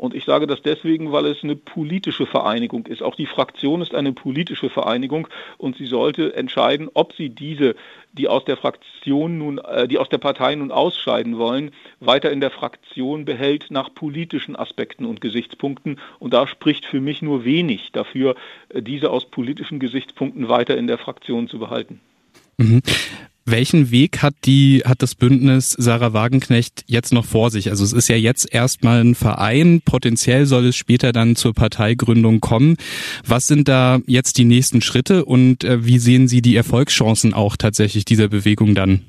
Und 0.00 0.14
ich 0.14 0.24
sage 0.24 0.46
das 0.46 0.62
deswegen, 0.62 1.12
weil 1.12 1.26
es 1.26 1.44
eine 1.44 1.56
politische 1.56 2.24
Vereinigung 2.24 2.86
ist. 2.86 3.02
Auch 3.02 3.16
die 3.16 3.26
Fraktion 3.26 3.82
ist 3.82 3.94
eine 3.94 4.14
politische 4.14 4.70
Vereinigung 4.70 5.28
und 5.58 5.76
sie 5.76 5.84
sollte 5.84 6.34
entscheiden, 6.34 6.88
ob 6.94 7.12
sie 7.12 7.28
diese, 7.28 7.74
die 8.14 8.26
aus 8.26 8.46
der 8.46 8.56
Fraktion 8.56 9.36
nun, 9.36 9.58
äh, 9.58 9.86
die 9.86 9.98
aus 9.98 10.08
der 10.08 10.16
Partei 10.16 10.54
nun 10.54 10.72
ausscheiden 10.72 11.36
wollen, 11.36 11.72
weiter 12.00 12.32
in 12.32 12.40
der 12.40 12.50
Fraktion 12.50 13.26
behält 13.26 13.66
nach 13.68 13.92
politischen 13.92 14.56
Aspekten 14.56 15.04
und 15.04 15.20
Gesichtspunkten. 15.20 16.00
Und 16.18 16.32
da 16.32 16.46
spricht 16.46 16.86
für 16.86 17.02
mich 17.02 17.20
nur 17.20 17.44
wenig 17.44 17.92
dafür, 17.92 18.36
äh, 18.70 18.80
diese 18.80 19.10
aus 19.10 19.26
politischen 19.26 19.80
Gesichtspunkten 19.80 20.48
weiter 20.48 20.78
in 20.78 20.86
der 20.86 20.96
Fraktion 20.96 21.46
zu 21.46 21.58
behalten. 21.58 22.00
Welchen 23.50 23.90
Weg 23.90 24.22
hat 24.22 24.34
die, 24.44 24.82
hat 24.84 25.02
das 25.02 25.14
Bündnis 25.14 25.72
Sarah 25.72 26.12
Wagenknecht 26.12 26.84
jetzt 26.86 27.12
noch 27.12 27.24
vor 27.24 27.50
sich? 27.50 27.70
Also 27.70 27.84
es 27.84 27.92
ist 27.92 28.08
ja 28.08 28.16
jetzt 28.16 28.52
erstmal 28.52 29.00
ein 29.00 29.14
Verein, 29.14 29.82
potenziell 29.84 30.46
soll 30.46 30.66
es 30.66 30.76
später 30.76 31.12
dann 31.12 31.36
zur 31.36 31.52
Parteigründung 31.52 32.40
kommen. 32.40 32.76
Was 33.26 33.46
sind 33.46 33.68
da 33.68 34.00
jetzt 34.06 34.38
die 34.38 34.44
nächsten 34.44 34.80
Schritte 34.80 35.24
und 35.24 35.64
äh, 35.64 35.84
wie 35.84 35.98
sehen 35.98 36.28
Sie 36.28 36.42
die 36.42 36.56
Erfolgschancen 36.56 37.34
auch 37.34 37.56
tatsächlich 37.56 38.04
dieser 38.04 38.28
Bewegung 38.28 38.74
dann? 38.74 39.02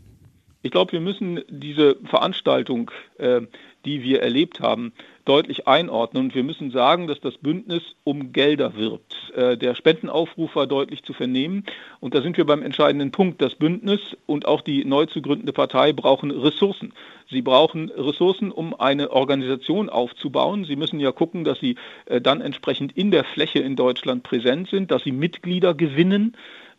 Ich 0.64 0.72
glaube, 0.72 0.92
wir 0.92 1.02
müssen 1.02 1.42
diese 1.50 1.98
Veranstaltung, 2.06 2.92
äh, 3.18 3.42
die 3.86 4.04
wir 4.04 4.22
erlebt 4.22 4.60
haben, 4.60 4.94
deutlich 5.26 5.68
einordnen. 5.68 6.26
Und 6.26 6.36
wir 6.36 6.44
müssen 6.44 6.72
sagen, 6.72 7.08
dass 7.08 7.20
das 7.20 7.38
Bündnis 7.38 7.84
um 8.04 8.32
Gelder 8.34 8.76
wirbt. 8.76 9.16
Äh, 9.36 9.58
der 9.58 9.76
Spendenaufruf 9.76 10.56
war 10.56 10.68
deutlich 10.68 11.04
zu 11.04 11.14
vernehmen. 11.14 11.66
Und 12.00 12.16
da 12.16 12.22
sind 12.22 12.38
wir 12.38 12.46
beim 12.46 12.64
entscheidenden 12.64 13.12
Punkt. 13.12 13.42
Das 13.42 13.56
Bündnis 13.56 14.00
und 14.26 14.48
auch 14.48 14.62
die 14.62 14.86
neu 14.86 15.06
zu 15.06 15.22
gründende 15.22 15.54
Partei 15.54 15.94
brauchen 15.94 16.32
Ressourcen. 16.32 16.94
Sie 17.30 17.42
brauchen 17.42 17.90
Ressourcen, 17.90 18.52
um 18.52 18.74
eine 18.74 19.12
Organisation 19.12 19.90
aufzubauen. 19.90 20.66
Sie 20.66 20.76
müssen 20.76 21.00
ja 21.00 21.12
gucken, 21.12 21.44
dass 21.44 21.60
sie 21.60 21.76
äh, 22.06 22.20
dann 22.20 22.42
entsprechend 22.42 22.98
in 22.98 23.12
der 23.12 23.24
Fläche 23.24 23.60
in 23.60 23.76
Deutschland 23.76 24.24
präsent 24.24 24.70
sind, 24.70 24.92
dass 24.92 25.04
sie 25.04 25.12
Mitglieder 25.12 25.74
gewinnen. 25.74 26.36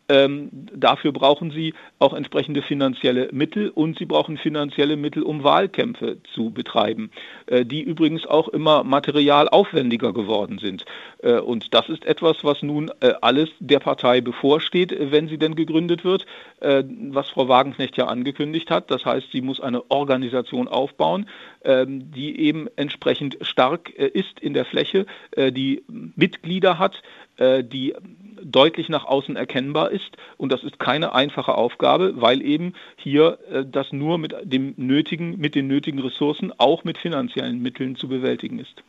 Ähm, 0.09 0.49
dafür 0.51 1.13
brauchen 1.13 1.51
sie 1.51 1.73
auch 1.99 2.13
entsprechende 2.13 2.61
finanzielle 2.61 3.29
Mittel 3.31 3.69
und 3.69 3.97
sie 3.97 4.05
brauchen 4.05 4.37
finanzielle 4.37 4.97
Mittel, 4.97 5.23
um 5.23 5.43
Wahlkämpfe 5.43 6.17
zu 6.33 6.51
betreiben, 6.51 7.09
äh, 7.47 7.65
die 7.65 7.81
übrigens 7.81 8.25
auch 8.25 8.49
immer 8.49 8.83
materialaufwendiger 8.83 10.11
geworden 10.11 10.59
sind. 10.59 10.83
Äh, 11.19 11.39
und 11.39 11.73
das 11.73 11.87
ist 11.87 12.05
etwas, 12.05 12.43
was 12.43 12.61
nun 12.63 12.91
äh, 12.99 13.13
alles 13.21 13.49
der 13.59 13.79
Partei 13.79 14.19
bevorsteht, 14.19 14.93
wenn 14.99 15.29
sie 15.29 15.37
denn 15.37 15.55
gegründet 15.55 16.03
wird, 16.03 16.25
äh, 16.59 16.83
was 17.09 17.29
Frau 17.29 17.47
Wagenknecht 17.47 17.95
ja 17.95 18.07
angekündigt 18.07 18.69
hat. 18.69 18.91
Das 18.91 19.05
heißt, 19.05 19.31
sie 19.31 19.41
muss 19.41 19.61
eine 19.61 19.89
Organisation 19.89 20.67
aufbauen, 20.67 21.27
ähm, 21.63 22.11
die 22.11 22.39
eben 22.39 22.67
entsprechend 22.75 23.37
stark 23.41 23.97
äh, 23.97 24.07
ist 24.07 24.39
in 24.41 24.53
der 24.53 24.65
Fläche, 24.65 25.05
äh, 25.31 25.51
die 25.51 25.83
Mitglieder 25.87 26.77
hat, 26.77 27.01
die 27.39 27.95
deutlich 28.43 28.89
nach 28.89 29.05
außen 29.05 29.35
erkennbar 29.35 29.91
ist. 29.91 30.17
Und 30.37 30.51
das 30.51 30.63
ist 30.63 30.79
keine 30.79 31.15
einfache 31.15 31.55
Aufgabe, 31.55 32.21
weil 32.21 32.41
eben 32.41 32.73
hier 32.97 33.39
äh, 33.49 33.65
das 33.65 33.91
nur 33.91 34.17
mit 34.17 34.35
dem 34.43 34.73
nötigen, 34.77 35.37
mit 35.37 35.55
den 35.55 35.67
nötigen 35.67 35.99
Ressourcen, 35.99 36.51
auch 36.57 36.83
mit 36.83 36.97
finanziellen 36.97 37.61
Mitteln 37.61 37.95
zu 37.95 38.07
bewältigen 38.07 38.59
ist. 38.59 38.83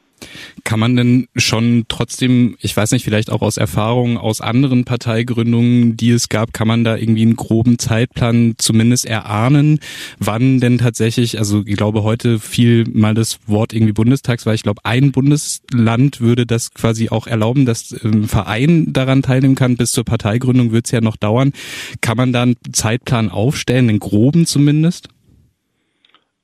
Kann 0.64 0.80
man 0.80 0.96
denn 0.96 1.26
schon 1.37 1.84
trotzdem, 1.88 2.56
ich 2.60 2.76
weiß 2.76 2.92
nicht, 2.92 3.04
vielleicht 3.04 3.30
auch 3.30 3.42
aus 3.42 3.56
Erfahrungen 3.56 4.16
aus 4.16 4.40
anderen 4.40 4.84
Parteigründungen, 4.84 5.96
die 5.96 6.10
es 6.10 6.28
gab, 6.28 6.52
kann 6.52 6.68
man 6.68 6.84
da 6.84 6.96
irgendwie 6.96 7.22
einen 7.22 7.37
groben 7.37 7.78
Zeitplan 7.78 8.54
zumindest 8.58 9.06
erahnen, 9.06 9.80
wann 10.18 10.60
denn 10.60 10.78
tatsächlich, 10.78 11.38
also 11.38 11.62
ich 11.66 11.76
glaube 11.76 12.02
heute 12.02 12.38
fiel 12.38 12.84
mal 12.92 13.14
das 13.14 13.38
Wort 13.46 13.72
irgendwie 13.72 13.92
Bundestags, 13.92 14.46
weil 14.46 14.54
ich 14.54 14.62
glaube, 14.62 14.84
ein 14.84 15.12
Bundesland 15.12 16.20
würde 16.20 16.46
das 16.46 16.72
quasi 16.74 17.08
auch 17.08 17.26
erlauben, 17.26 17.66
dass 17.66 17.92
ein 17.92 18.28
Verein 18.28 18.92
daran 18.92 19.22
teilnehmen 19.22 19.54
kann. 19.54 19.76
Bis 19.76 19.92
zur 19.92 20.04
Parteigründung 20.04 20.72
wird 20.72 20.87
es 20.87 20.92
ja 20.92 21.00
noch 21.00 21.16
dauern. 21.16 21.52
Kann 22.00 22.16
man 22.16 22.32
da 22.32 22.42
einen 22.42 22.56
Zeitplan 22.72 23.30
aufstellen, 23.30 23.88
einen 23.88 24.00
groben 24.00 24.46
zumindest? 24.46 25.08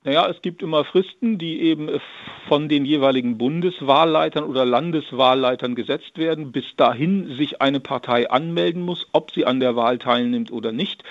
Naja, 0.03 0.31
es 0.31 0.41
gibt 0.41 0.63
immer 0.63 0.87
Fristen, 0.87 1.37
die 1.37 1.61
eben 1.61 1.91
von 2.49 2.71
den 2.71 2.87
jeweiligen 2.87 3.37
Bundeswahlleitern 3.37 4.45
oder 4.45 4.65
Landeswahlleitern 4.65 5.75
gesetzt 5.75 6.17
werden, 6.17 6.53
bis 6.53 6.65
dahin 6.77 7.37
sich 7.37 7.61
eine 7.61 7.81
Partei 7.81 8.31
anmelden 8.31 8.81
muss, 8.81 9.07
ob 9.13 9.31
sie 9.31 9.45
an 9.45 9.61
der 9.61 9.77
Wahl 9.77 9.99
teilnimmt 9.99 10.53
oder 10.53 10.73
nicht. 10.73 11.05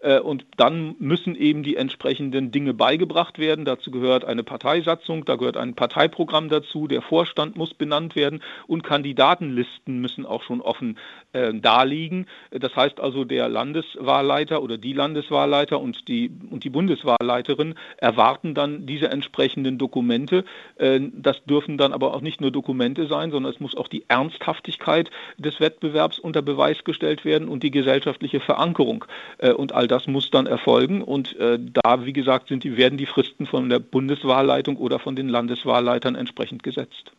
Äh, 0.00 0.20
und 0.20 0.46
dann 0.56 0.94
müssen 0.98 1.34
eben 1.34 1.62
die 1.62 1.76
entsprechenden 1.76 2.50
Dinge 2.50 2.74
beigebracht 2.74 3.38
werden. 3.38 3.64
Dazu 3.64 3.90
gehört 3.90 4.24
eine 4.24 4.42
Parteisatzung, 4.42 5.24
da 5.24 5.36
gehört 5.36 5.56
ein 5.56 5.74
Parteiprogramm 5.74 6.48
dazu, 6.48 6.86
der 6.86 7.02
Vorstand 7.02 7.56
muss 7.56 7.74
benannt 7.74 8.16
werden 8.16 8.42
und 8.66 8.82
Kandidatenlisten 8.82 10.00
müssen 10.00 10.26
auch 10.26 10.42
schon 10.42 10.60
offen 10.60 10.98
äh, 11.32 11.54
darliegen. 11.54 12.26
Das 12.50 12.74
heißt 12.76 13.00
also, 13.00 13.24
der 13.24 13.48
Landeswahlleiter 13.48 14.62
oder 14.62 14.78
die 14.78 14.92
Landeswahlleiter 14.92 15.80
und 15.80 16.08
die, 16.08 16.30
und 16.50 16.64
die 16.64 16.70
Bundeswahlleiterin 16.70 17.74
erwarten 17.96 18.54
dann 18.54 18.86
diese 18.86 19.10
entsprechenden 19.10 19.78
Dokumente. 19.78 20.44
Äh, 20.76 21.00
das 21.12 21.42
dürfen 21.44 21.78
dann 21.78 21.92
aber 21.92 22.14
auch 22.14 22.20
nicht 22.20 22.40
nur 22.40 22.50
Dokumente 22.50 23.06
sein, 23.06 23.30
sondern 23.30 23.52
es 23.52 23.60
muss 23.60 23.76
auch 23.76 23.88
die 23.88 24.04
Ernsthaftigkeit 24.08 25.10
des 25.38 25.60
Wettbewerbs 25.60 26.18
unter 26.18 26.42
Beweis 26.42 26.84
gestellt 26.84 27.24
werden 27.24 27.48
und 27.48 27.62
die 27.62 27.70
gesellschaftliche 27.70 28.40
Verankerung. 28.40 29.04
Äh, 29.38 29.52
und 29.52 29.72
all 29.72 29.85
das 29.88 30.06
muss 30.06 30.30
dann 30.30 30.46
erfolgen. 30.46 31.02
Und 31.02 31.36
äh, 31.36 31.58
da, 31.60 32.04
wie 32.04 32.12
gesagt, 32.12 32.48
sind 32.48 32.64
die, 32.64 32.76
werden 32.76 32.98
die 32.98 33.06
Fristen 33.06 33.46
von 33.46 33.68
der 33.68 33.78
Bundeswahlleitung 33.78 34.76
oder 34.76 34.98
von 34.98 35.16
den 35.16 35.28
Landeswahlleitern 35.28 36.14
entsprechend 36.14 36.62
gesetzt. 36.62 37.12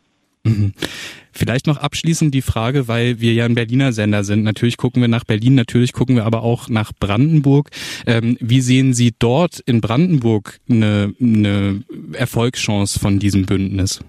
Mhm. 0.43 0.73
Vielleicht 1.31 1.67
noch 1.67 1.77
abschließend 1.77 2.33
die 2.33 2.41
Frage, 2.41 2.87
weil 2.87 3.19
wir 3.19 3.33
ja 3.33 3.45
ein 3.45 3.55
Berliner 3.55 3.91
Sender 3.91 4.23
sind. 4.23 4.43
Natürlich 4.43 4.77
gucken 4.77 5.01
wir 5.01 5.09
nach 5.09 5.23
Berlin, 5.23 5.55
natürlich 5.55 5.93
gucken 5.93 6.15
wir 6.15 6.25
aber 6.25 6.41
auch 6.41 6.69
nach 6.69 6.91
Brandenburg. 6.99 7.69
Ähm, 8.05 8.37
wie 8.39 8.61
sehen 8.61 8.93
Sie 8.93 9.13
dort 9.17 9.59
in 9.59 9.81
Brandenburg 9.81 10.59
eine, 10.69 11.13
eine 11.21 11.83
Erfolgschance 12.13 12.99
von 12.99 13.19
diesem 13.19 13.45
Bündnis? 13.45 13.99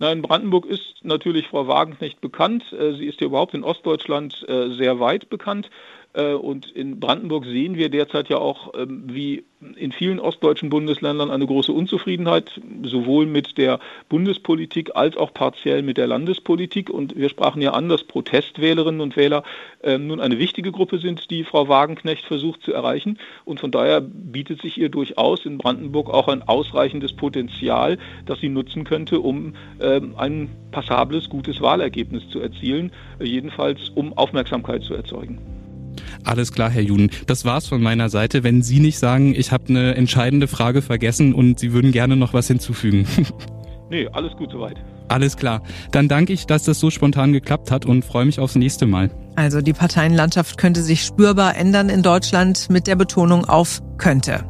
In 0.00 0.22
Brandenburg 0.22 0.66
ist 0.66 0.96
natürlich 1.02 1.46
Frau 1.46 1.68
Wagenknecht 1.68 2.20
bekannt. 2.20 2.64
Äh, 2.72 2.94
sie 2.94 3.06
ist 3.06 3.20
ja 3.20 3.26
überhaupt 3.26 3.54
in 3.54 3.62
Ostdeutschland 3.62 4.44
äh, 4.48 4.74
sehr 4.76 4.98
weit 5.00 5.30
bekannt. 5.30 5.70
Äh, 6.14 6.34
und 6.34 6.70
in 6.70 7.00
Brandenburg 7.00 7.44
sehen 7.44 7.76
wir 7.76 7.88
derzeit 7.90 8.28
ja 8.28 8.38
auch, 8.38 8.72
ähm, 8.74 9.04
wie 9.06 9.44
in 9.76 9.92
vielen 9.92 10.20
ostdeutschen 10.20 10.70
Bundesländern 10.70 11.30
eine 11.30 11.46
große 11.46 11.72
Unzufriedenheit, 11.72 12.60
sowohl 12.82 13.26
mit 13.26 13.56
der 13.58 13.80
Bundespolitik 14.08 14.94
als 14.94 15.16
auch 15.16 15.32
partiell 15.32 15.82
mit 15.82 15.96
der 15.96 16.06
Landespolitik. 16.06 16.90
Und 16.90 17.16
wir 17.16 17.28
sprachen 17.28 17.62
ja 17.62 17.72
an, 17.72 17.88
dass 17.88 18.04
Protestwählerinnen 18.04 19.00
und 19.00 19.16
Wähler 19.16 19.42
ähm, 19.82 20.06
nun 20.06 20.20
eine 20.20 20.38
wichtige 20.38 20.70
Gruppe 20.70 20.98
sind, 20.98 21.30
die 21.30 21.44
Frau 21.44 21.68
Wagenknecht 21.68 22.24
versucht 22.24 22.62
zu 22.62 22.72
erreichen. 22.72 23.18
Und 23.44 23.58
von 23.58 23.70
daher 23.70 24.00
bietet 24.00 24.62
sich 24.62 24.78
ihr 24.78 24.90
durchaus 24.90 25.46
in 25.46 25.58
Brandenburg 25.58 26.10
auch 26.10 26.28
ein 26.28 26.42
ausreichendes 26.42 27.14
Potenzial, 27.14 27.98
das 28.26 28.40
sie 28.40 28.48
nutzen 28.48 28.84
könnte, 28.84 29.20
um 29.20 29.54
ähm, 29.80 30.14
ein 30.16 30.50
passables, 30.70 31.28
gutes 31.28 31.60
Wahlergebnis 31.60 32.28
zu 32.28 32.40
erzielen, 32.40 32.92
äh, 33.18 33.24
jedenfalls 33.24 33.88
um 33.94 34.12
Aufmerksamkeit 34.12 34.82
zu 34.82 34.94
erzeugen. 34.94 35.63
Alles 36.24 36.52
klar, 36.52 36.70
Herr 36.70 36.82
Juden. 36.82 37.10
Das 37.26 37.44
war's 37.44 37.66
von 37.66 37.82
meiner 37.82 38.08
Seite. 38.08 38.42
Wenn 38.42 38.62
Sie 38.62 38.80
nicht 38.80 38.98
sagen, 38.98 39.34
ich 39.34 39.52
habe 39.52 39.64
eine 39.68 39.94
entscheidende 39.94 40.48
Frage 40.48 40.82
vergessen 40.82 41.34
und 41.34 41.58
Sie 41.58 41.72
würden 41.72 41.92
gerne 41.92 42.16
noch 42.16 42.32
was 42.32 42.48
hinzufügen. 42.48 43.06
nee, 43.90 44.08
alles 44.08 44.32
gut 44.36 44.50
soweit. 44.50 44.76
Alles 45.08 45.36
klar. 45.36 45.62
Dann 45.90 46.08
danke 46.08 46.32
ich, 46.32 46.46
dass 46.46 46.64
das 46.64 46.80
so 46.80 46.90
spontan 46.90 47.32
geklappt 47.32 47.70
hat 47.70 47.84
und 47.84 48.04
freue 48.04 48.24
mich 48.24 48.40
aufs 48.40 48.54
nächste 48.54 48.86
Mal. 48.86 49.10
Also 49.36 49.60
die 49.60 49.72
Parteienlandschaft 49.72 50.56
könnte 50.56 50.82
sich 50.82 51.02
spürbar 51.02 51.56
ändern 51.56 51.88
in 51.88 52.02
Deutschland 52.02 52.70
mit 52.70 52.86
der 52.86 52.96
Betonung 52.96 53.44
auf 53.44 53.82
könnte. 53.98 54.44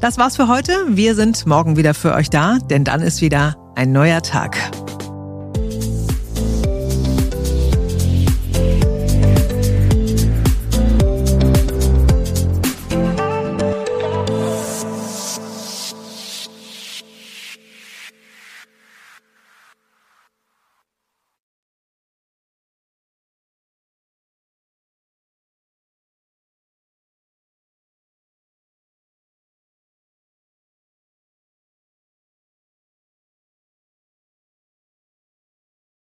Das 0.00 0.18
war's 0.18 0.36
für 0.36 0.48
heute. 0.48 0.72
Wir 0.88 1.14
sind 1.14 1.46
morgen 1.46 1.76
wieder 1.76 1.94
für 1.94 2.14
euch 2.14 2.30
da, 2.30 2.58
denn 2.70 2.84
dann 2.84 3.00
ist 3.00 3.22
wieder 3.22 3.56
ein 3.76 3.92
neuer 3.92 4.22
Tag. 4.22 4.56